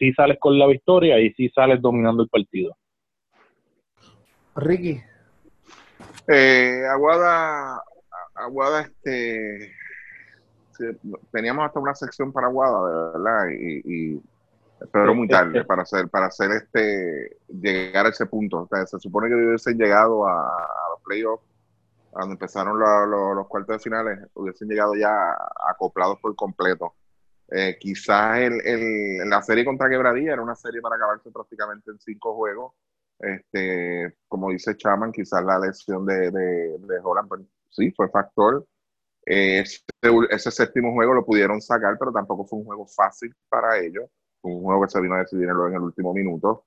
[0.01, 2.75] sí sales con la victoria y sí sales dominando el partido.
[4.55, 4.99] Ricky.
[6.27, 7.81] Eh, Aguada,
[8.33, 9.71] Aguada, este,
[11.31, 13.81] teníamos hasta una sección para Aguada, de verdad, y,
[14.15, 14.23] y
[14.91, 18.61] pero muy tarde para hacer, para hacer este, llegar a ese punto.
[18.61, 21.45] O sea, se supone que hubiesen llegado a, a los playoffs,
[22.09, 22.79] cuando empezaron
[23.35, 25.37] los cuartos de finales, hubiesen llegado ya
[25.69, 26.93] acoplados por completo.
[27.49, 31.99] Eh, quizás el, el, la serie contra Quebradilla era una serie para acabarse prácticamente en
[31.99, 32.73] cinco juegos.
[33.19, 38.65] Este, como dice Chaman, quizás la lesión de, de, de Holland, pues, sí, fue factor.
[39.25, 39.81] Ese,
[40.29, 44.09] ese, séptimo juego lo pudieron sacar, pero tampoco fue un juego fácil para ellos.
[44.41, 46.65] Un juego que se vino a decidir en el último minuto,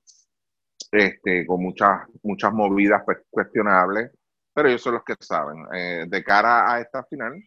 [0.93, 4.13] este, con muchas, muchas movidas cuestionables,
[4.53, 5.67] pero ellos son los que saben.
[5.75, 7.43] Eh, de cara a esta final,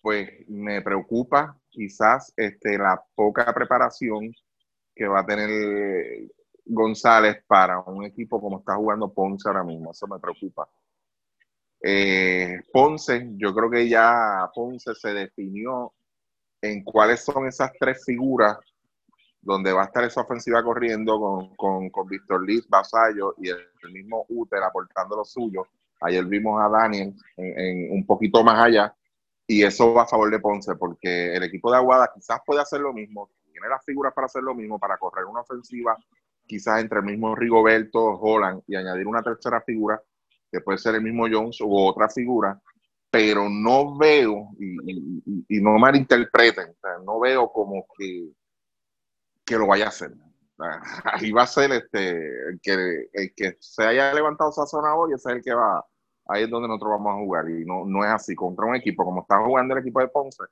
[0.00, 4.32] pues me preocupa quizás este, la poca preparación
[4.94, 5.50] que va a tener
[6.64, 9.90] González para un equipo como está jugando Ponce ahora mismo.
[9.90, 10.68] Eso me preocupa.
[11.88, 15.92] Eh, Ponce, yo creo que ya Ponce se definió
[16.60, 18.58] en cuáles son esas tres figuras
[19.40, 23.92] donde va a estar esa ofensiva corriendo con, con, con Víctor Liz, Basayo y el,
[23.92, 25.68] mismo Uter aportando lo suyo.
[26.00, 28.92] Ayer vimos a Daniel en, un poquito más allá
[29.46, 32.80] y eso va a favor de Ponce porque el equipo de Aguada quizás puede hacer
[32.80, 35.96] lo mismo, tiene las figuras para hacer lo mismo, para correr una ofensiva
[36.46, 40.02] quizás entre el mismo Rigoberto, Holland y añadir una tercera figura,
[40.50, 42.60] que puede ser el mismo Jones u otra figura,
[43.10, 46.74] pero no veo, y, no malinterpreten,
[47.04, 48.30] no veo como que,
[49.44, 50.12] que lo vaya a hacer.
[51.04, 52.10] Ahí va a ser este,
[52.48, 55.84] el que, el que se haya levantado esa zona hoy, ese es el que va,
[56.28, 59.04] ahí es donde nosotros vamos a jugar, y no, no es así, contra un equipo
[59.04, 60.44] como está jugando el equipo de Ponce,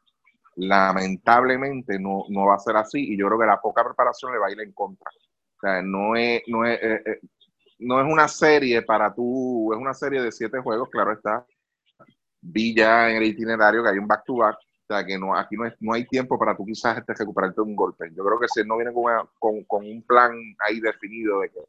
[0.56, 4.38] lamentablemente no, no va a ser así, y yo creo que la poca preparación le
[4.38, 5.10] va a ir en contra.
[5.60, 7.20] Sea, no es, no es, eh, eh,
[7.78, 11.44] no es una serie para tú, es una serie de siete juegos, claro está.
[12.40, 15.66] Vi ya en el itinerario que hay un back-to-back, o sea, que no, aquí no,
[15.66, 18.10] es, no hay tiempo para tú quizás este, recuperarte un golpe.
[18.14, 20.32] Yo creo que si no viene con, con, un plan
[20.66, 21.60] ahí definido de que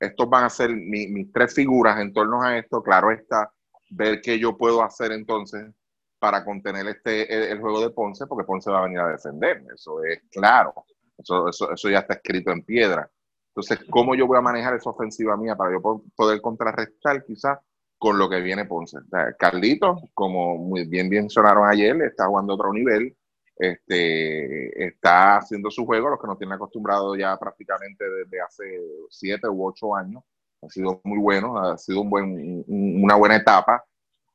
[0.00, 3.52] estos van a ser mis tres figuras en torno a esto, claro está,
[3.90, 5.70] ver qué yo puedo hacer entonces
[6.18, 10.02] para contener este el, juego de Ponce, porque Ponce va a venir a defender, eso
[10.04, 10.72] es claro,
[11.18, 13.10] eso, eso, eso ya está escrito en piedra.
[13.54, 17.58] Entonces, ¿cómo yo voy a manejar esa ofensiva mía para yo poder contrarrestar quizás
[17.98, 18.98] con lo que viene Ponce?
[19.38, 23.14] Carlito, como muy bien bien sonaron ayer, está jugando a otro nivel,
[23.56, 28.64] este, está haciendo su juego, los que nos tienen acostumbrados ya prácticamente desde hace
[29.10, 30.22] siete u ocho años.
[30.62, 33.84] Ha sido muy bueno, ha sido un buen, una buena etapa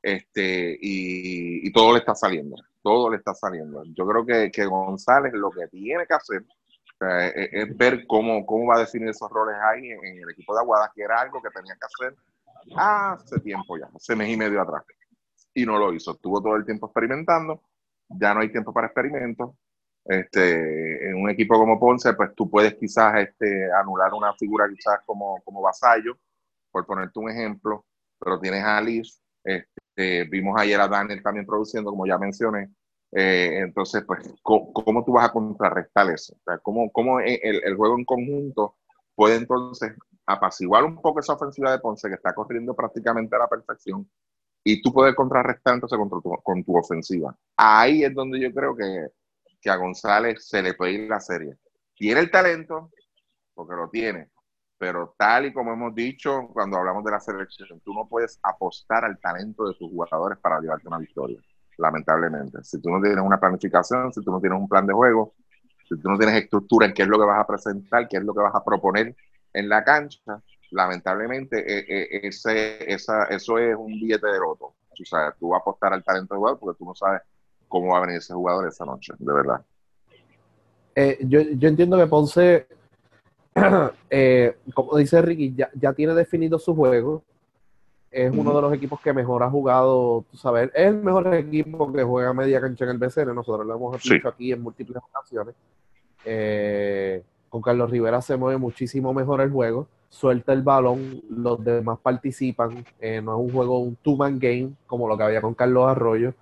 [0.01, 3.83] este, y, todo le está saliendo, todo le está saliendo.
[3.95, 6.45] Yo creo que, que González lo que tiene que hacer
[6.99, 10.91] es, ver cómo, cómo va a definir esos roles ahí en, el equipo de Aguada,
[10.95, 12.15] que era algo que tenía que hacer
[12.75, 14.83] hace tiempo ya, hace mes y medio atrás.
[15.53, 16.11] Y no lo hizo.
[16.11, 17.63] Estuvo todo el tiempo experimentando.
[18.09, 19.55] Ya no hay tiempo para experimentos.
[20.05, 24.99] Este, en un equipo como Ponce, pues tú puedes quizás este, anular una figura quizás
[25.05, 26.17] como, como Vasallo,
[26.71, 27.85] por ponerte un ejemplo,
[28.17, 32.69] pero tienes a Alice, este, vimos ayer a Daniel también produciendo, como ya mencioné,
[33.11, 36.35] eh, entonces, pues, ¿cómo, tú vas a contrarrestar eso?
[36.45, 38.75] O ¿cómo, cómo el, el, juego en conjunto
[39.15, 39.93] puede entonces
[40.25, 44.09] apaciguar un poco esa ofensiva de Ponce que está corriendo prácticamente a la perfección
[44.63, 47.35] y tú puedes contrarrestar entonces con tu, con tu ofensiva?
[47.55, 49.07] Ahí es donde yo creo que,
[49.61, 51.57] que a González se le puede ir la serie.
[51.95, 52.91] Tiene el talento,
[53.53, 54.29] porque lo tiene,
[54.77, 59.05] pero tal y como hemos dicho cuando hablamos de la selección, tú no puedes apostar
[59.05, 61.39] al talento de tus jugadores para llevarte una victoria
[61.77, 62.63] lamentablemente.
[62.63, 65.33] Si tú no tienes una planificación, si tú no tienes un plan de juego,
[65.87, 68.23] si tú no tienes estructura en qué es lo que vas a presentar, qué es
[68.23, 69.15] lo que vas a proponer
[69.53, 74.75] en la cancha, lamentablemente eh, eh, ese, esa, eso es un billete de loto.
[74.89, 77.21] O sea, tú vas a apostar al talento de jugador porque tú no sabes
[77.67, 79.63] cómo va a venir ese jugador esa noche, de verdad.
[80.95, 82.67] Eh, yo, yo, entiendo que Ponce,
[84.73, 87.23] como dice Ricky, ya tiene definido su juego
[88.11, 91.91] es uno de los equipos que mejor ha jugado, tú sabes, es el mejor equipo
[91.91, 95.55] que juega media cancha en el BCN, nosotros lo hemos dicho aquí en múltiples ocasiones.
[96.25, 101.99] Eh, con Carlos Rivera se mueve muchísimo mejor el juego, suelta el balón, los demás
[101.99, 105.87] participan, eh, no es un juego, un two-man game como lo que había con Carlos
[105.87, 106.33] Arroyo.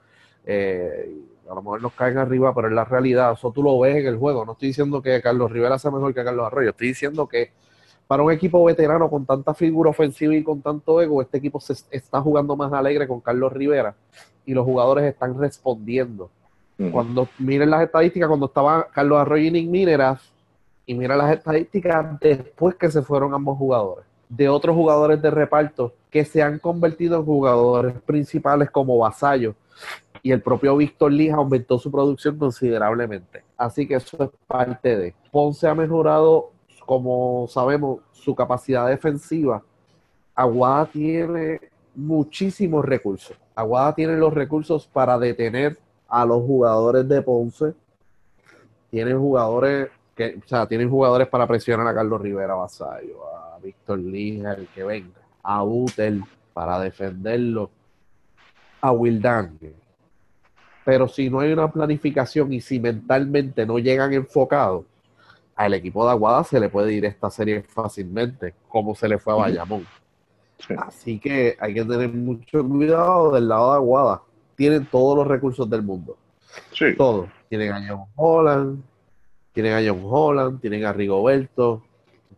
[0.46, 1.12] Eh,
[1.50, 4.08] a lo mejor nos caen arriba, pero es la realidad, eso tú lo ves en
[4.08, 4.46] el juego.
[4.46, 7.52] No estoy diciendo que Carlos Rivera sea mejor que Carlos Arroyo, estoy diciendo que
[8.08, 11.74] para un equipo veterano con tanta figura ofensiva y con tanto ego, este equipo se
[11.92, 13.96] está jugando más alegre con Carlos Rivera
[14.46, 16.30] y los jugadores están respondiendo.
[16.92, 20.34] Cuando miren las estadísticas, cuando estaba Carlos Arroyo y Nick Mineras,
[20.86, 25.94] y mira las estadísticas después que se fueron ambos jugadores, de otros jugadores de reparto
[26.10, 29.56] que se han convertido en jugadores principales como vasallos.
[30.22, 33.44] Y el propio Víctor Lija aumentó su producción considerablemente.
[33.58, 35.14] Así que eso es parte de.
[35.32, 36.52] Ponce ha mejorado,
[36.86, 39.62] como sabemos, su capacidad defensiva.
[40.34, 41.60] Aguada tiene
[41.96, 43.38] muchísimos recursos.
[43.56, 45.78] Aguada tiene los recursos para detener
[46.08, 47.74] a los jugadores de Ponce.
[48.92, 54.00] Tienen jugadores que, o sea, tienen jugadores para presionar a Carlos Rivera Vasallo, a Víctor
[54.00, 56.24] Lija, el que venga, a Utel
[56.54, 57.70] para defenderlo,
[58.82, 59.58] a Wildang.
[60.86, 64.86] Pero si no hay una planificación y si mentalmente no llegan enfocados,
[65.56, 69.34] al equipo de Aguada se le puede ir esta serie fácilmente, como se le fue
[69.34, 69.86] a Bayamón.
[70.78, 74.22] Así que hay que tener mucho cuidado del lado de Aguada.
[74.56, 76.18] Tienen todos los recursos del mundo.
[76.72, 76.96] Sí.
[76.98, 77.30] Todos.
[77.50, 78.82] Tienen a John Holland,
[79.54, 81.84] tienen a John Holland, tienen a Rigoberto,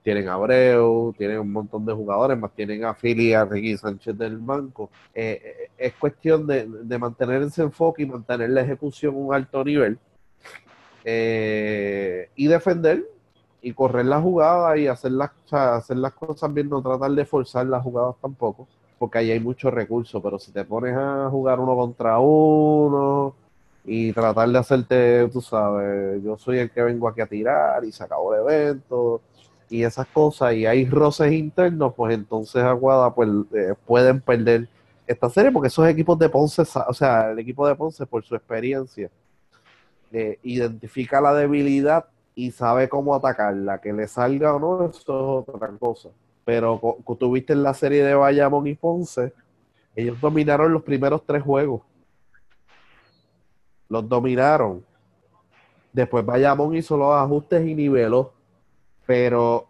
[0.04, 3.78] tienen a Abreu, tienen un montón de jugadores, más tienen a Philly y a Ricky
[3.78, 4.90] Sánchez del banco.
[5.14, 6.66] Eh, eh, es cuestión de,
[6.98, 10.00] mantener ese enfoque y mantener la ejecución a un alto nivel
[11.10, 13.10] eh, y defender
[13.62, 17.66] y correr la jugada y hacer las, hacer las cosas bien, no tratar de forzar
[17.66, 18.68] las jugadas tampoco,
[19.00, 23.34] porque ahí hay muchos recursos, pero si te pones a jugar uno contra uno
[23.86, 27.94] y tratar de hacerte, tú sabes, yo soy el que vengo aquí a tirar y
[27.94, 29.22] se acabó el evento
[29.70, 34.68] y esas cosas y hay roces internos, pues entonces Aguada pues eh, pueden perder
[35.08, 38.36] esta serie porque esos equipos de Ponce, o sea, el equipo de Ponce por su
[38.36, 39.10] experiencia
[40.12, 42.06] eh, identifica la debilidad
[42.36, 46.10] y sabe cómo atacarla, que le salga o no, eso es otra cosa.
[46.46, 46.80] Pero
[47.20, 49.34] tuviste en la serie de Bayamón y Ponce,
[49.96, 51.82] ellos dominaron los primeros tres juegos.
[53.90, 54.86] Los dominaron.
[55.92, 58.32] Después Bayamón hizo los ajustes y niveló.
[59.08, 59.68] Pero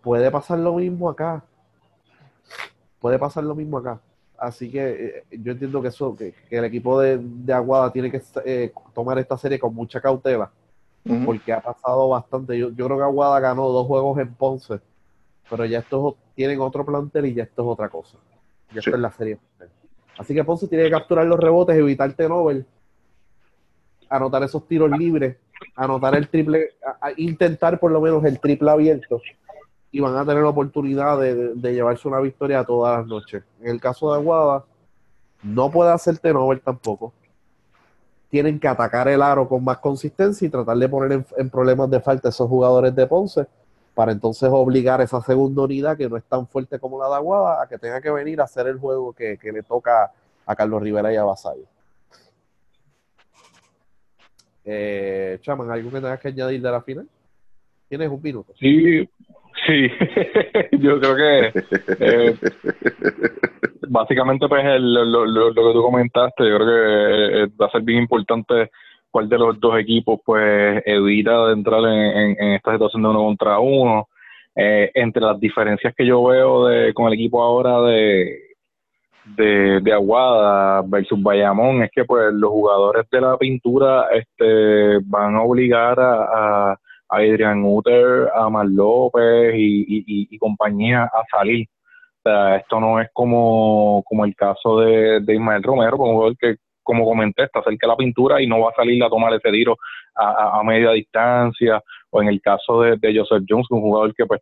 [0.00, 1.42] puede pasar lo mismo acá.
[3.00, 4.00] Puede pasar lo mismo acá.
[4.38, 7.20] Así que eh, yo entiendo que eso, que, el equipo de,
[7.52, 10.50] Aguada tiene que eh, tomar esta serie con mucha cautela
[11.24, 12.58] porque ha pasado bastante.
[12.58, 14.80] Yo, creo que Aguada ganó dos juegos en Ponce,
[15.48, 18.18] pero ya estos tienen otro plantel y ya esto es otra cosa.
[18.72, 19.38] Ya esto es la serie.
[20.18, 22.66] Así que Ponce tiene que capturar los rebotes, evitar Nobel,
[24.08, 25.36] anotar esos tiros libres,
[25.74, 26.74] anotar el triple,
[27.16, 29.20] intentar por lo menos el triple abierto
[29.90, 33.42] y van a tener la oportunidad de, llevarse una victoria todas las noches.
[33.60, 34.64] En el caso de Aguada,
[35.42, 37.12] no puede hacer Nobel tampoco
[38.28, 42.00] tienen que atacar el aro con más consistencia y tratar de poner en, problemas de
[42.00, 43.46] falta a esos jugadores de Ponce
[43.94, 47.14] para entonces obligar a esa segunda unidad que no es tan fuerte como la de
[47.14, 50.12] Aguada a que tenga que venir a hacer el juego que, le toca
[50.46, 51.64] a Carlos Rivera y a Basayo.
[54.64, 57.08] Eh, Chaman, ¿algo que tengas que añadir de la final?
[57.88, 58.52] Tienes un minuto.
[58.58, 59.08] Sí,
[59.68, 59.88] sí.
[60.80, 61.52] Yo creo que
[62.00, 62.34] eh,
[63.88, 68.00] básicamente, pues lo, lo, que tú comentaste, yo creo que eh, va a ser bien
[68.00, 68.70] importante
[69.10, 73.58] cuál de los dos equipos pues evita de entrar en, esta situación de uno contra
[73.58, 74.08] uno.
[74.56, 78.40] Eh, entre las diferencias que yo veo de, con el equipo ahora de,
[79.36, 85.42] de, Aguada versus Bayamón es que pues los jugadores de la pintura este van a
[85.42, 91.66] obligar a, a, Adrián Uter, a Mar López y, y, y compañía a salir.
[92.56, 97.44] Esto no es como, como el caso de, de Ismael Romero, como que, como comenté,
[97.44, 99.76] está cerca de la pintura y no va a salir a tomar ese tiro
[100.14, 104.40] a, media distancia, o en el caso de, Joseph Jones, un jugador que pues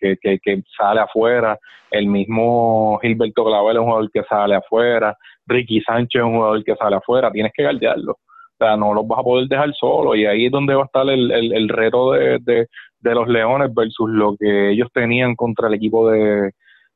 [0.00, 1.58] Que, que, sale afuera,
[1.90, 5.16] el mismo Gilberto Clavel es un jugador que sale afuera,
[5.46, 8.18] Ricky Sánchez es un jugador que sale afuera, tienes que guardiarlo.
[8.76, 11.30] No los vas a poder dejar solo y ahí es donde va a estar el,
[11.30, 16.52] el, reto de, de, los Leones versus lo que ellos tenían contra el equipo de,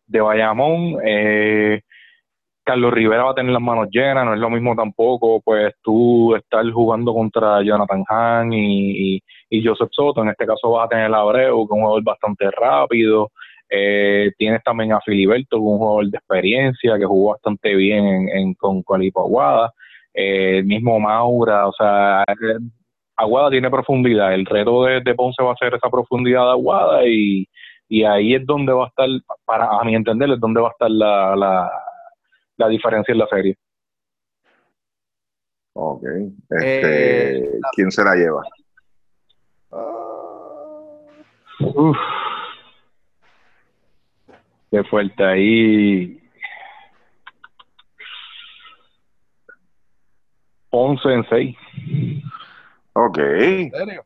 [0.06, 0.98] de Bayamón.
[1.04, 1.82] Eh,
[2.64, 6.34] Carlos Rivera va a tener las manos llenas, no es lo mismo tampoco, pues tú
[6.34, 9.22] estar jugando contra Jonathan Hahn y,
[9.64, 12.50] Joseph Soto, en este caso vas a tener a Abreu, que es un jugador bastante
[12.50, 13.30] rápido,
[13.70, 18.82] eh, tienes también a Filiberto, un jugador de experiencia, que jugó bastante bien en, con,
[18.82, 19.00] con
[20.14, 22.24] el eh, el mismo Maura, o sea,
[23.16, 27.06] Aguada tiene profundidad, el reto de, de Ponce va a ser esa profundidad de Aguada
[27.06, 27.48] y,
[27.88, 29.08] y ahí es donde va a estar,
[29.44, 31.70] para a mi entender, es donde va a estar la, la,
[32.56, 33.56] la diferencia en la serie.
[35.72, 36.02] Ok.
[36.50, 38.42] Este, eh, ¿Quién se la lleva?
[41.60, 41.96] Uf.
[44.70, 46.17] Qué fuerte ahí.
[50.70, 51.56] Once en seis.
[52.92, 53.18] Ok.
[53.18, 54.04] ¿En serio?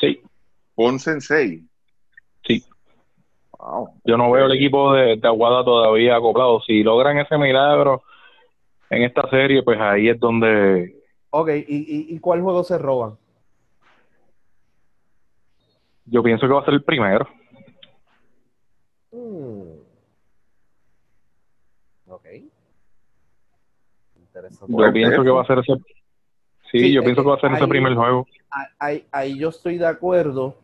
[0.00, 0.22] Sí.
[0.74, 1.62] Ponce en 6.
[2.46, 2.64] Sí.
[4.04, 6.60] Yo no veo el equipo de, Aguada todavía acoplado.
[6.62, 8.02] Si logran ese milagro
[8.90, 10.96] en esta serie, pues ahí es donde...
[11.30, 13.16] Ok, ¿y, y, cuál juego se roban?
[16.04, 17.26] Yo pienso que va a ser el primero.
[19.12, 19.78] Hmm.
[22.08, 22.26] Ok.
[24.42, 24.74] Interesante.
[24.76, 25.72] Yo pienso que va a ser ese...
[26.70, 28.26] Sí, yo pienso que va a ser ese primer juego.
[28.78, 30.56] Ahí, ahí yo estoy de acuerdo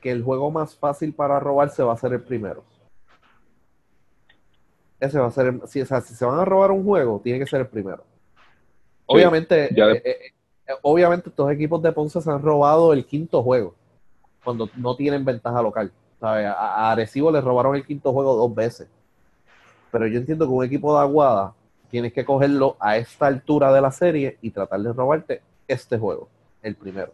[0.00, 2.64] que el juego más fácil para robarse va a ser el primero.
[5.00, 7.60] Ese va a ser, si, si se van a robar un juego, tiene que ser
[7.60, 8.04] el primero.
[9.06, 10.16] obviamente, eh, eh,
[10.66, 13.74] eh, obviamente estos equipos de Ponce se han robado el quinto juego,
[14.42, 15.92] cuando no tienen ventaja local.
[16.20, 18.88] A, Arecibo le robaron el quinto juego dos veces.
[19.92, 21.54] Pero yo entiendo que un equipo de Aguada
[21.90, 26.28] tienes que cogerlo a esta altura de la serie y tratar de robarte este juego,
[26.62, 27.12] el primero.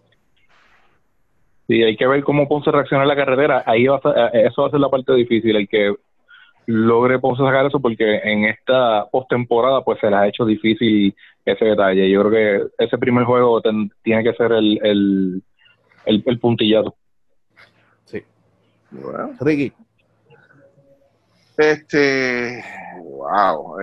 [1.66, 3.62] Sí, hay que ver cómo Ponce reacciona en la carretera.
[3.66, 5.94] Ahí va a eh, eso va a ser la parte difícil, el que
[6.66, 11.14] logre Ponce sacar eso, porque en esta postemporada pues se le ha hecho difícil
[11.44, 12.10] ese detalle.
[12.10, 13.62] Yo creo que ese primer juego
[14.02, 15.42] tiene que ser el, el,
[16.04, 16.94] el, puntillazo.
[18.04, 18.22] Sí.
[19.40, 19.72] Ricky.
[21.56, 22.62] Este,
[23.02, 23.76] wow,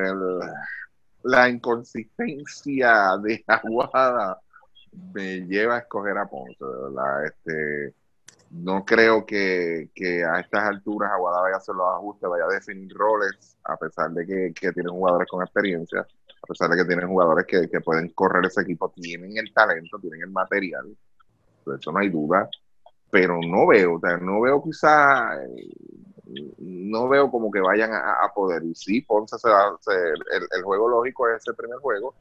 [1.24, 4.40] la inconsistencia de Aguada
[5.14, 6.66] me lleva a escoger a Ponce.
[7.26, 7.94] Este,
[8.52, 9.90] no creo que,
[10.30, 14.12] a estas alturas Aguada vaya a hacer los ajustes, vaya a definir roles, a pesar
[14.12, 18.10] de que, que tienen jugadores con experiencia, a pesar de que tienen jugadores que, pueden
[18.10, 20.96] correr ese equipo, tienen el talento, tienen el material,
[21.66, 22.50] de eso no hay duda,
[23.10, 25.38] pero no veo, o sea, no veo quizá,
[26.58, 28.64] no veo como que vayan a, poder.
[28.64, 32.16] Y sí, Ponce se va, el, el, juego lógico es ese primer juego.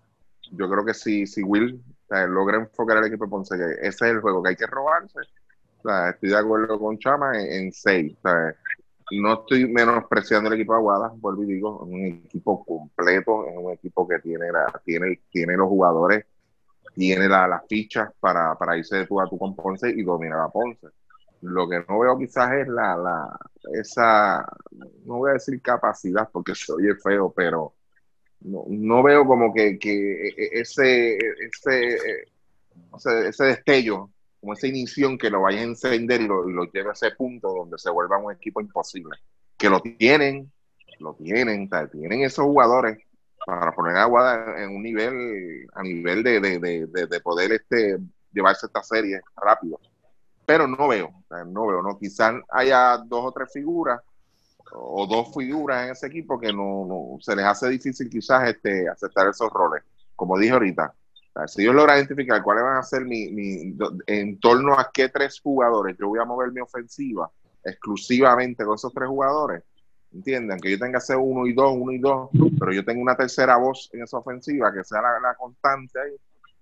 [0.53, 1.83] Yo creo que si, si Will
[2.29, 5.21] logra enfocar al equipo de Ponce, que ese es el juego que hay que robarse.
[6.11, 8.17] estoy de acuerdo con Chama en, seis.
[9.13, 13.57] no estoy menospreciando el equipo de Aguada, vuelvo y digo, es un equipo completo, es
[13.57, 16.27] un equipo que tiene, la, tiene, tiene los jugadores,
[16.95, 20.49] tiene las fichas para, para irse de tú a tú con Ponce y dominar a
[20.49, 20.89] Ponce.
[21.43, 23.39] Lo que no veo quizás es la, la
[23.73, 24.47] esa,
[25.05, 27.75] no voy a decir capacidad porque se oye feo, pero
[28.41, 31.99] no, no veo como que, que e, e, ese, ese,
[33.29, 34.11] ese destello,
[34.41, 37.79] como esa inición que lo vaya a encender y lo, lleve a ese punto donde
[37.79, 39.17] se vuelva un equipo imposible.
[39.57, 40.51] Que lo tienen,
[40.99, 42.99] lo tienen, tienen esos jugadores
[43.45, 47.99] para poner agua en un nivel, a nivel de, de, de, poder este,
[48.33, 49.81] llevarse esta serie rápido.
[50.51, 51.13] Pero no veo,
[51.47, 51.97] no veo, no.
[51.97, 54.01] Quizás haya dos o tres figuras
[54.73, 59.29] o dos figuras en ese equipo que no, se les hace difícil quizás este, aceptar
[59.29, 59.85] esos roles.
[60.17, 60.93] Como dije ahorita,
[61.47, 63.77] si yo logro identificar cuáles van a ser mi, mi,
[64.09, 67.31] en torno a qué tres jugadores yo voy a mover mi ofensiva
[67.63, 69.63] exclusivamente con esos tres jugadores,
[70.13, 72.29] entienden que yo tenga que ser uno y dos, uno y dos,
[72.59, 76.17] pero yo tengo una tercera voz en esa ofensiva que sea la, constante ahí,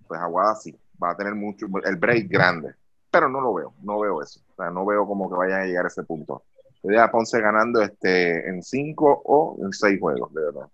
[0.07, 2.75] pues Aguada sí, va a tener mucho, el break grande,
[3.11, 5.65] pero no lo veo, no veo eso, o sea, no veo como que vayan a
[5.65, 6.43] llegar a ese punto.
[6.83, 10.67] Yo a Ponce ganando este en cinco o en seis juegos, de verdad.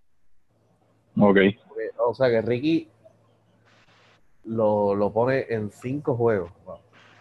[1.20, 1.38] Ok.
[1.98, 2.90] O sea que Ricky
[4.46, 6.52] lo, pone en cinco juegos.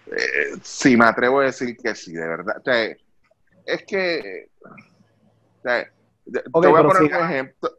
[0.07, 2.63] Eh, sí, me atrevo a decir que sí, de verdad.
[3.65, 4.51] es que.
[5.63, 7.71] te voy a poner un ejemplo.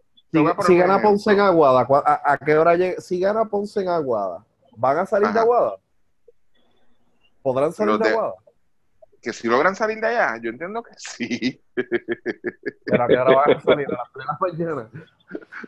[0.65, 1.87] Si, gana Ponce en Aguada,
[2.25, 2.99] ¿a, qué hora llega?
[2.99, 4.43] Si gana Ponce en Aguada,
[4.75, 5.77] ¿van a salir de Aguada?
[7.45, 8.33] ¿Podrán salir de Aguada?
[9.21, 11.61] que si logran salir de allá, yo entiendo que sí.
[11.75, 14.89] Pero ahora van a salir a las mañana.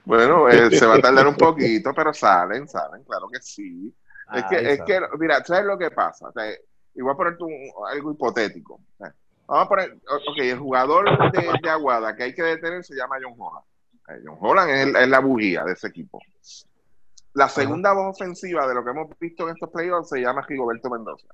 [0.03, 3.93] Bueno, eh, se va a tardar un poquito, pero salen, salen, claro que sí.
[4.33, 6.29] es que, es que, mira, ¿sabes lo que pasa?
[6.29, 6.51] O sea,
[6.95, 7.37] y voy a poner
[7.91, 8.79] algo hipotético.
[9.45, 13.35] Vamos a poner, ok, el jugador de, Aguada que hay que detener se llama John
[13.37, 13.65] Holland.
[14.09, 16.19] Eh, John Holland es, la bujía de ese equipo.
[17.33, 20.89] La segunda voz ofensiva de lo que hemos visto en estos playoffs se llama Rigoberto
[20.89, 21.27] Mendoza.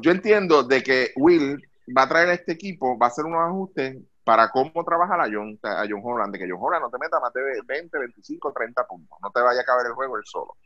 [0.00, 1.62] Yo entiendo de que Will
[1.96, 5.28] va a traer a este equipo, va a hacer unos ajustes para cómo trabajar a
[5.32, 8.86] John, a Holland, de que John Holland no te meta más de 20, 25, 30
[8.86, 10.56] puntos, no te vaya a caber el juego él solo.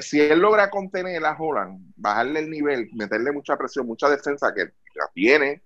[0.00, 4.72] Si él logra contener a Holland, bajarle el nivel, meterle mucha presión, mucha defensa que
[5.12, 5.62] tiene,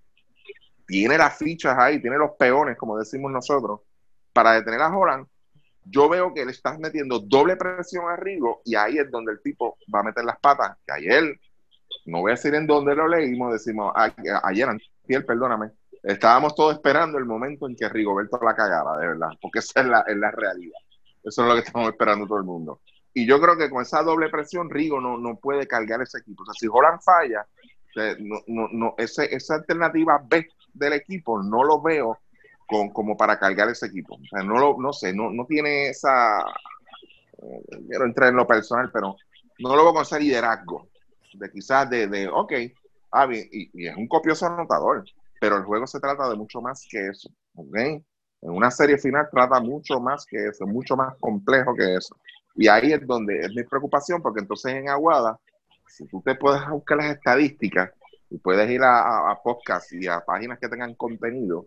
[0.87, 3.81] tiene las fichas ahí, tiene los peones, como decimos nosotros,
[4.33, 5.27] para detener a Holland,
[5.85, 9.41] yo veo que le estás metiendo doble presión a Rigo y ahí es donde el
[9.41, 11.39] tipo va a meter las patas, que ayer
[12.09, 15.71] no voy a decir en dónde lo leímos, decimos, ayer, ayer, perdóname,
[16.03, 19.87] estábamos todos esperando el momento en que Rigoberto la cagara, de verdad, porque esa es
[19.87, 20.79] la, es la realidad.
[21.23, 22.81] Eso es lo que estamos esperando todo el mundo.
[23.13, 26.43] Y yo creo que con esa doble presión, Rigo no, no puede cargar ese equipo.
[26.43, 27.47] O sea, si Holland falla,
[28.21, 32.19] no, no, no, ese, esa alternativa B del equipo no lo veo
[32.67, 34.15] con, como para cargar ese equipo.
[34.15, 38.47] O sea, no lo, no sé, no, no tiene esa, eh, quiero entrar en lo
[38.47, 39.17] personal, pero
[39.59, 40.89] no lo veo con ese liderazgo
[41.39, 42.53] de quizás de, de ok,
[43.13, 45.05] ah, bien, y, es un copioso anotador,
[45.41, 47.77] pero el juego se trata de mucho más que eso, ok.
[48.41, 52.17] En una serie final trata mucho más que eso, mucho más complejo que eso.
[52.55, 55.39] Y ahí es donde es mi preocupación, porque entonces en Aguada,
[55.89, 57.91] si tú te puedes buscar las estadísticas
[58.31, 61.67] y puedes ir a, a, podcasts y a páginas que tengan contenido,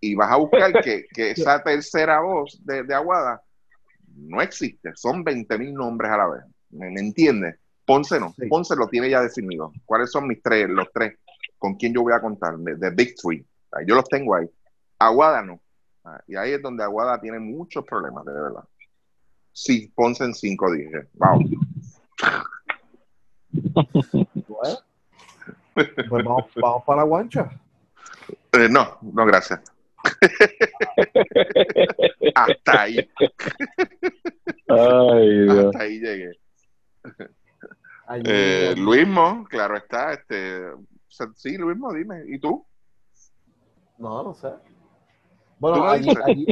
[0.00, 3.42] y vas a buscar que, que esa tercera voz de, de, Aguada
[4.16, 7.56] no existe, son 20 mil nombres a la vez, ¿me, entiendes?
[7.90, 9.72] Ponce no, Ponce lo tiene ya definido.
[9.84, 11.18] ¿Cuáles son mis tres, los tres?
[11.58, 12.56] ¿Con quién yo voy a contar?
[12.56, 13.44] De, Big Three.
[13.84, 14.48] Yo los tengo ahí.
[14.96, 15.60] Aguada no.
[16.04, 18.62] Ah, y ahí es donde Aguada tiene muchos problemas, de verdad.
[19.52, 21.08] Sí, Ponce en cinco, dije.
[21.14, 21.50] Wow.
[25.74, 27.50] pues vamos, vamos para la guancha.
[28.52, 29.62] Eh, no, no, gracias.
[32.36, 33.10] Hasta ahí.
[34.68, 36.38] Ay, Hasta ahí llegué.
[38.24, 40.12] Eh, Luismo, claro está.
[40.12, 40.60] Este,
[41.36, 42.24] sí, Luismo, dime.
[42.26, 42.64] ¿Y tú?
[43.98, 44.48] No, no sé.
[45.58, 46.46] Bueno, allí, allí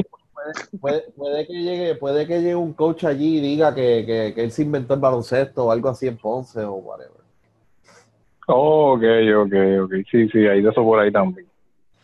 [0.79, 4.43] puede, puede, que llegue, puede que llegue un coach allí y diga que, que, que
[4.43, 7.19] él se inventó el baloncesto o algo así en Ponce o whatever.
[8.47, 9.03] Oh, ok,
[9.45, 9.53] ok,
[9.83, 9.93] ok.
[10.09, 11.47] Sí, sí, hay de eso por ahí también.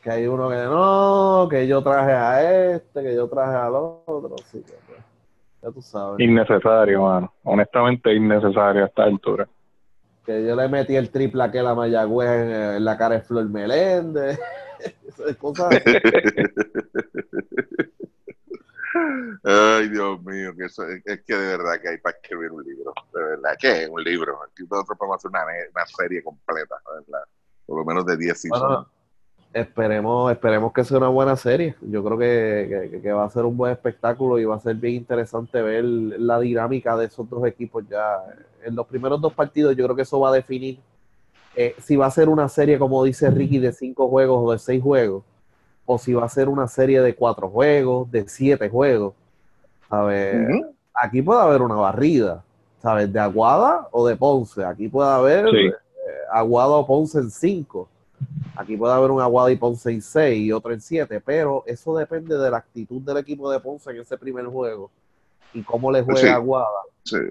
[0.03, 4.35] Que hay uno que no, que yo traje a este, que yo traje al otro.
[4.51, 4.84] Sí, que,
[5.65, 6.19] ya tú sabes.
[6.19, 7.33] Innecesario, mano.
[7.43, 9.47] Honestamente, innecesario a esta altura.
[10.25, 13.49] Que yo le metí el triple a aquel a Mayagüez en, la cara de Flor
[13.49, 14.39] Meléndez.
[15.07, 15.69] Esas cosas.
[19.43, 22.93] Ay, Dios mío, que eso, es, que de verdad que hay para escribir un libro.
[23.13, 24.39] De verdad, que es un libro?
[24.43, 27.25] Aquí nosotros podemos hacer una, una serie completa, ¿verdad?
[27.65, 28.87] Por lo menos de 10 bueno,
[29.55, 31.75] esperemos, esperemos que sea una buena serie.
[31.81, 34.95] Yo creo que, que, va a ser un buen espectáculo y va a ser bien
[34.95, 38.17] interesante ver la dinámica de esos dos equipos ya.
[38.63, 40.79] En los primeros dos partidos, yo creo que eso va a definir
[41.55, 44.59] eh, si va a ser una serie, como dice Ricky, de cinco juegos o de
[44.59, 45.23] seis juegos
[45.85, 49.13] o si va a ser una serie de cuatro juegos, de siete juegos.
[49.89, 50.65] ¿Sabes?
[50.93, 52.43] Aquí puede haber una barrida,
[52.81, 53.11] ¿sabes?
[53.13, 54.65] De Aguada o de Ponce.
[54.65, 55.73] Aquí puede haber eh,
[56.31, 57.87] Aguada o Ponce en cinco.
[58.55, 61.95] Aquí puede haber un Aguada y Ponce en seis y otro en siete, pero eso
[61.95, 64.91] depende de la actitud del equipo de Ponce en ese primer juego
[65.53, 66.67] y cómo le juega Aguada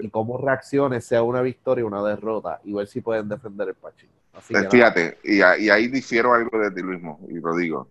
[0.00, 3.74] y cómo reaccione, sea una victoria o una derrota, y ver si pueden defender el
[3.74, 4.08] Pachín.
[4.32, 7.88] Así Fíjate, y, ahí difiero algo de ti, mismo, y lo digo.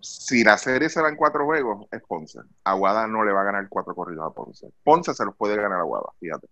[0.00, 2.40] Si la serie se en cuatro juegos, es Ponce.
[2.64, 4.70] Aguada no le va a ganar cuatro corridos a Ponce.
[4.84, 6.46] Ponce se los puede ganar a Aguada, fíjate.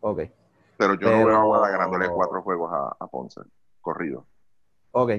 [0.00, 0.22] Ok.
[0.76, 3.40] Pero yo no veo a Aguada ganándole cuatro juegos a, Ponce,
[3.80, 4.26] corrido.
[4.92, 5.12] Ok.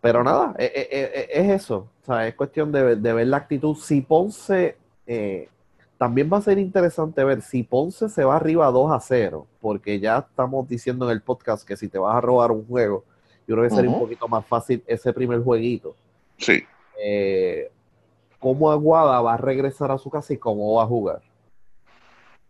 [0.00, 1.88] Pero nada, es, e, e, e, es, eso.
[2.02, 3.76] O sea, es cuestión de, ver la actitud.
[3.76, 5.48] Si Ponce, eh,
[5.98, 9.98] también va a ser interesante ver si Ponce se va arriba 2 a 0, porque
[9.98, 13.04] ya estamos diciendo en el podcast que si te vas a robar un juego,
[13.46, 15.96] yo creo que sería un poquito más fácil ese primer jueguito
[16.36, 16.62] Sí.
[17.02, 17.70] Eh,
[18.38, 21.22] cómo Aguada va a regresar a su casa y cómo va a jugar.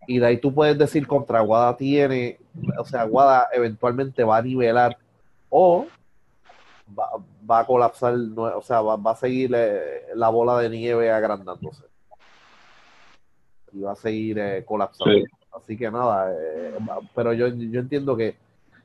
[0.07, 2.39] Y de ahí tú puedes decir contra Aguada tiene,
[2.79, 4.99] o sea, Aguada eventualmente va a nivelar
[5.49, 5.87] o
[6.97, 11.85] va, a colapsar, o sea, va, a seguir eh, la bola de nieve agrandándose.
[13.73, 15.25] Y va a seguir eh, colapsando.
[15.53, 16.33] Así que nada,
[17.15, 18.37] pero yo, yo entiendo que,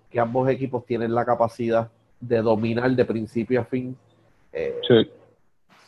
[0.10, 1.90] que ambos equipos tienen la capacidad
[2.20, 3.96] de dominar de principio a fin
[4.54, 4.80] eh,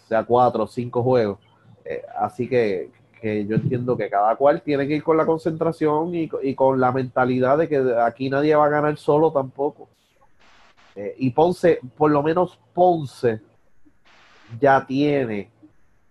[0.08, 1.40] sea cuatro o cinco juegos.
[1.86, 2.90] Eh, así que,
[3.22, 7.58] yo entiendo que cada cual tiene que ir con la concentración y, con la mentalidad
[7.58, 9.90] de que aquí nadie va a ganar solo tampoco.
[10.96, 13.42] Eh, y Ponce, por lo menos Ponce
[14.60, 15.50] ya tiene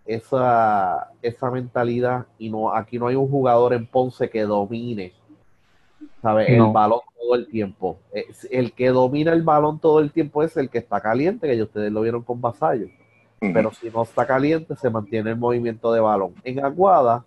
[0.05, 5.13] esa, esa mentalidad y no aquí no hay un jugador en Ponce que domine
[6.21, 6.55] ¿sabe?
[6.55, 7.99] el balón todo el tiempo.
[8.51, 11.91] El que domina el balón todo el tiempo es el que está caliente, que ustedes
[11.91, 12.89] lo vieron con Vasallo.
[13.41, 16.35] Pero si no está caliente, se mantiene el movimiento de balón.
[16.45, 17.25] En Aguada,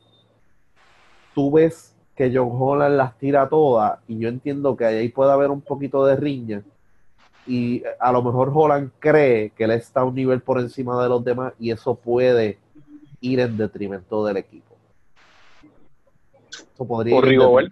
[1.35, 5.51] tú ves que John Holland las tira todas y yo entiendo que ahí puede haber
[5.51, 6.63] un poquito de riña
[7.47, 11.09] y a lo mejor Holland cree que él está a un nivel por encima de
[11.09, 12.59] los demás y eso puede
[13.21, 14.75] ir en detrimento del equipo.
[16.49, 17.71] Eso podría ir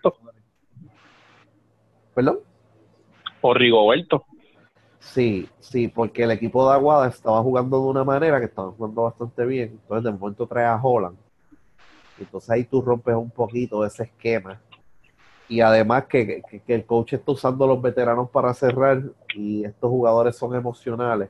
[2.14, 2.40] ¿Perdón?
[3.42, 4.26] O Rigoberto.
[5.00, 9.04] Sí, sí, porque el equipo de Aguada estaba jugando de una manera que estaba jugando
[9.04, 9.80] bastante bien.
[9.82, 11.18] Entonces, de momento trae a Holland.
[12.18, 14.60] Entonces ahí tú rompes un poquito ese esquema.
[15.48, 19.02] Y además que, el coach está usando a los veteranos para cerrar
[19.34, 21.30] y estos jugadores son emocionales.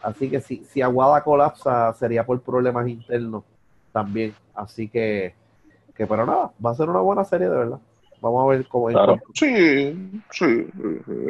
[0.00, 3.44] Así que si, si Aguada colapsa sería por problemas internos
[3.92, 4.34] también.
[4.54, 5.34] Así que,
[5.94, 7.80] que, pero nada, va a ser una buena serie de verdad.
[8.20, 9.20] Vamos a ver cómo claro.
[9.34, 10.68] Sí, sí.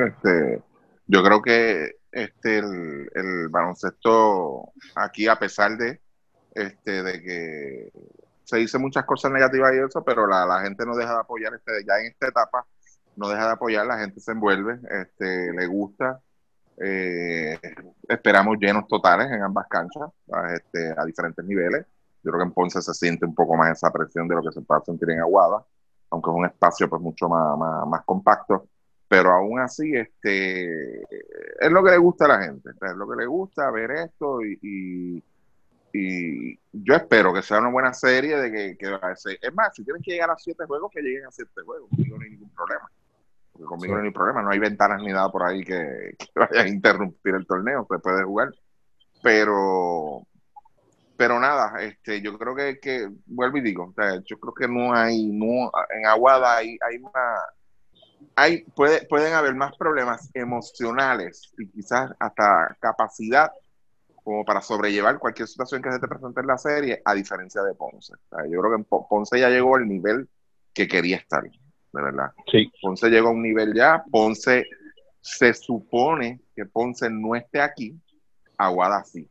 [0.07, 0.63] Este,
[1.07, 6.01] yo creo que este el, el baloncesto aquí, a pesar de
[6.55, 7.93] este de que
[8.49, 11.53] se dice muchas cosas negativas y eso, pero la, la gente no deja de apoyar
[11.53, 12.67] este, ya en esta etapa,
[13.15, 16.19] no deja de apoyar, la gente se envuelve, este, le gusta.
[16.79, 17.59] Eh,
[18.09, 20.09] esperamos llenos totales en ambas canchas,
[20.55, 21.85] este, a diferentes niveles.
[22.23, 24.53] Yo creo que en Ponce se siente un poco más esa presión de lo que
[24.53, 25.63] se puede sentir en Aguada,
[26.09, 28.67] aunque es un espacio pues mucho más, más, compacto.
[29.09, 33.17] Pero aún así, este, es lo que le gusta a la gente, es lo que
[33.17, 35.23] le gusta ver esto y y
[35.93, 38.87] yo espero que sea una buena serie de que, que
[39.41, 42.19] es más, si tienen que llegar a siete juegos, que lleguen a siete juegos, conmigo
[42.19, 42.91] no hay ningún problema.
[43.53, 46.67] Porque conmigo no hay problema, no hay ventanas ni nada por ahí que, que vayan
[46.67, 48.53] a interrumpir el torneo, se puede jugar.
[49.23, 50.27] Pero,
[51.17, 53.93] pero nada, este, yo creo que, que vuelvo y digo,
[54.25, 57.41] yo creo que no hay, no, en Aguada hay, hay una,
[58.37, 63.51] hay, puede, pueden haber más problemas emocionales y quizás hasta capacidad
[64.29, 67.73] como para sobrellevar cualquier situación que se te presente en la serie, a diferencia de
[67.73, 68.13] Ponce.
[68.51, 70.29] yo creo que Ponce ya llegó al nivel
[70.75, 72.33] que quería estar, de verdad.
[72.53, 72.71] Sí.
[72.83, 74.67] Ponce llegó a un nivel ya, Ponce
[75.23, 77.99] se supone que Ponce no esté aquí,
[78.59, 79.27] Aguada sí.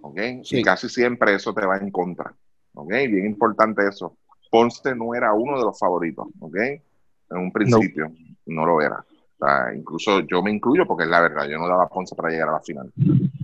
[0.00, 0.20] ¿Ok?
[0.48, 2.32] Y casi siempre eso te va en contra.
[2.74, 2.88] ¿Ok?
[2.88, 4.16] Bien importante eso.
[4.48, 6.28] Ponce no era uno de los favoritos.
[6.38, 6.54] ¿Ok?
[6.56, 8.12] En un principio
[8.46, 9.04] no lo era
[9.74, 12.52] incluso yo me incluyo porque es la verdad, yo no daba Ponce para llegar a
[12.52, 12.92] la final.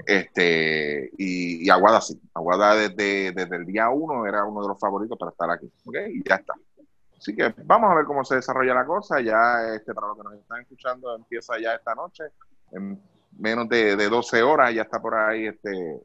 [0.05, 5.19] Este, y, Aguada sí, Aguada desde, desde el día uno era uno de los favoritos
[5.19, 5.71] para estar aquí.
[6.13, 6.55] Y ya está.
[7.19, 9.21] Así que vamos a ver cómo se desarrolla la cosa.
[9.21, 12.25] Ya, este, para los que nos están escuchando, empieza ya esta noche.
[12.73, 13.01] En
[13.39, 16.03] menos de, de 12 horas ya está por ahí este,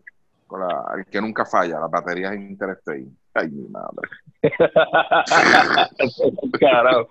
[0.48, 3.08] con la, el que nunca falla, las baterías Interstate.
[3.34, 4.10] Ay, mi madre.
[6.60, 7.08] Carajo.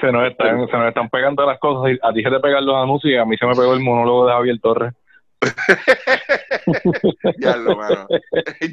[0.00, 1.96] se, nos están, se nos están pegando las cosas.
[2.02, 4.26] A ti se te pegan los anuncios y a mí se me pegó el monólogo
[4.26, 4.94] de Javier Torres.
[7.38, 8.06] ya lo, mano.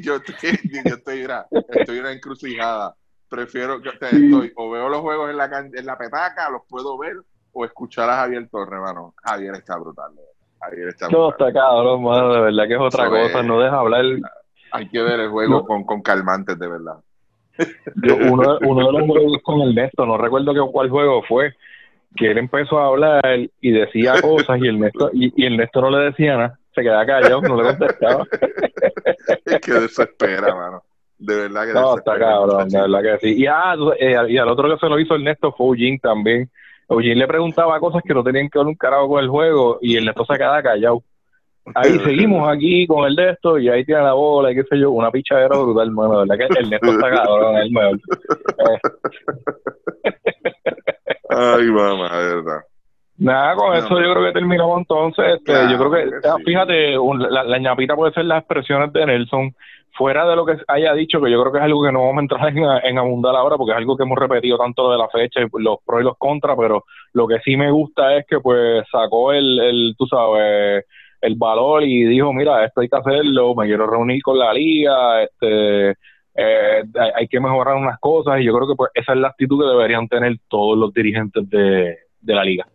[0.02, 1.26] Yo estoy, yo estoy,
[1.70, 2.94] estoy una encrucijada.
[3.28, 7.16] Prefiero que estoy, o veo los juegos en la, en la petaca, los puedo ver,
[7.52, 9.14] o escuchar a Javier Torres, hermano.
[9.22, 10.12] Javier está brutal.
[10.60, 14.04] Javier está no, está cabrón, mano, de verdad que es otra cosa, no deja hablar.
[14.72, 16.98] Hay que ver el juego con, con calmantes, de verdad.
[17.96, 21.54] Yo, uno, uno de los juegos con el Néstor, no recuerdo que, cuál juego fue,
[22.16, 23.22] que él empezó a hablar
[23.60, 27.42] y decía cosas y el Néstor, y, y no le decía nada, se quedaba callado,
[27.42, 28.24] no le contestaba.
[29.44, 30.82] es que desespera, mano.
[31.18, 33.42] De verdad que No, está cabrón, de verdad que sí.
[33.42, 36.48] Y, ah, eh, y al otro que se lo hizo el Néstor fue Eugene también.
[36.88, 39.96] Eugene le preguntaba cosas que no tenían que ver un carajo con el juego y
[39.96, 41.02] el Néstor se quedaba callado.
[41.74, 44.78] Ahí seguimos aquí con el de esto y ahí tiene la bola y qué sé
[44.78, 46.36] yo, una pichadera brutal, mano, ¿verdad?
[46.36, 47.98] Que el Néstor está cabrón, el mejor.
[51.30, 52.60] Ay, mamá, de verdad.
[53.18, 55.38] Nada, con eso yo creo que terminamos entonces.
[55.38, 56.94] Este, yo creo que, ah, fíjate,
[57.30, 59.52] la, la, ñapita puede ser las expresiones de Nelson,
[59.98, 62.18] fuera de lo que haya dicho, que yo creo que es algo que no vamos
[62.18, 65.08] a entrar en, en abundar ahora, porque es algo que hemos repetido tanto de la
[65.08, 68.84] fecha, los pros y los contras, pero lo que sí me gusta es que pues
[68.90, 70.84] sacó el, el tú sabes,
[71.20, 75.22] el valor y dijo, mira, esto hay que hacerlo, me quiero reunir con la liga,
[75.22, 75.90] este,
[76.34, 76.84] eh,
[77.14, 79.68] hay que mejorar unas cosas y yo creo que pues esa es la actitud que
[79.68, 82.68] deberían tener todos los dirigentes de, la liga.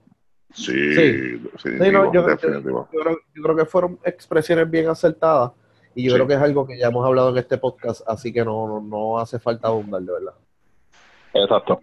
[0.51, 1.39] Sí, sí.
[2.13, 2.25] yo,
[3.33, 5.51] creo, que fueron expresiones bien acertadas
[5.95, 8.43] y yo creo que es algo que ya hemos hablado en este podcast, así que
[8.43, 10.33] no, no hace falta abundar, de verdad.
[11.33, 11.79] Exacto.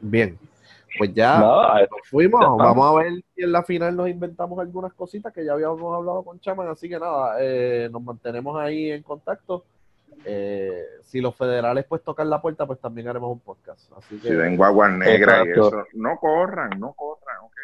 [0.00, 0.38] Bien.
[0.96, 2.40] Pues ya nos fuimos.
[2.40, 6.22] Vamos a ver si en la final nos inventamos algunas cositas que ya habíamos hablado
[6.22, 6.68] con Chaman.
[6.68, 9.64] Así que nada, eh, nos mantenemos ahí en contacto.
[10.24, 13.92] Eh, si los federales pues tocan la puerta, pues también haremos un podcast.
[13.96, 17.54] Así que, si ven guaguas negras y eso, no corran, no corran, ok.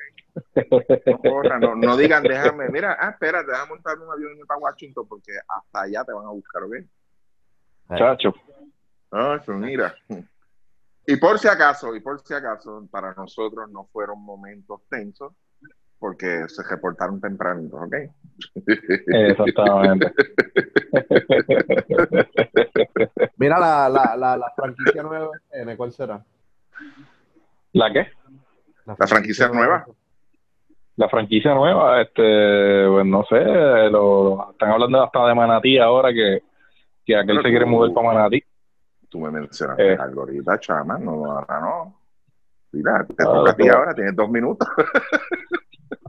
[1.06, 5.32] No corran, no, digan, déjame, mira, ah, espérate, déjame montar un avión para Washington porque
[5.48, 6.74] hasta allá te van a buscar, ¿ok?
[7.96, 8.34] Chacho.
[9.12, 9.94] Ah, mira.
[11.06, 15.32] Y por si acaso, y por si acaso, para nosotros no fueron momentos tensos,
[15.98, 17.94] porque se reportaron tempranito, ¿ok?
[19.06, 20.12] Exactamente.
[23.36, 25.30] Mira la, la, la, la franquicia nueva,
[25.76, 26.24] ¿cuál será?
[27.72, 28.08] ¿La qué?
[28.86, 29.86] La, franquicia nueva.
[30.96, 33.40] La franquicia nueva, este, pues no sé,
[33.90, 36.42] lo, están hablando hasta de Manatí ahora que,
[37.04, 38.44] que aquel se quiere mover para Manatí
[39.14, 39.96] Tú me mencionaste Eh.
[39.96, 41.94] algo ahorita, chama, no, ahora no.
[42.72, 44.66] Mira, te toca a ti ahora, tienes dos minutos.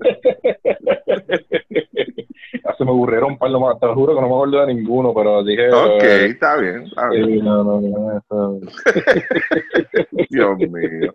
[2.78, 4.74] Se me ocurrieron un par de más, te lo juro que no me acuerdo de
[4.74, 5.72] ninguno, pero dije.
[5.72, 7.26] ok, eh, está bien, está bien.
[7.28, 8.60] sí, no, no, no, eso-
[10.32, 11.14] Dios mío.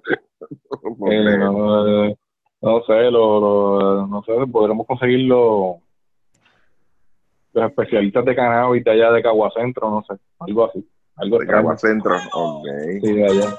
[1.11, 2.17] eh, no, no, eh,
[2.63, 5.79] no sé, lo, lo- no sé, podremos conseguir los,
[7.53, 10.89] los especialistas de cannabis de allá de Caguacentro, no sé, algo así,
[11.21, 12.67] algo de Cagua Centro, ok.
[13.03, 13.57] Sí, de allá.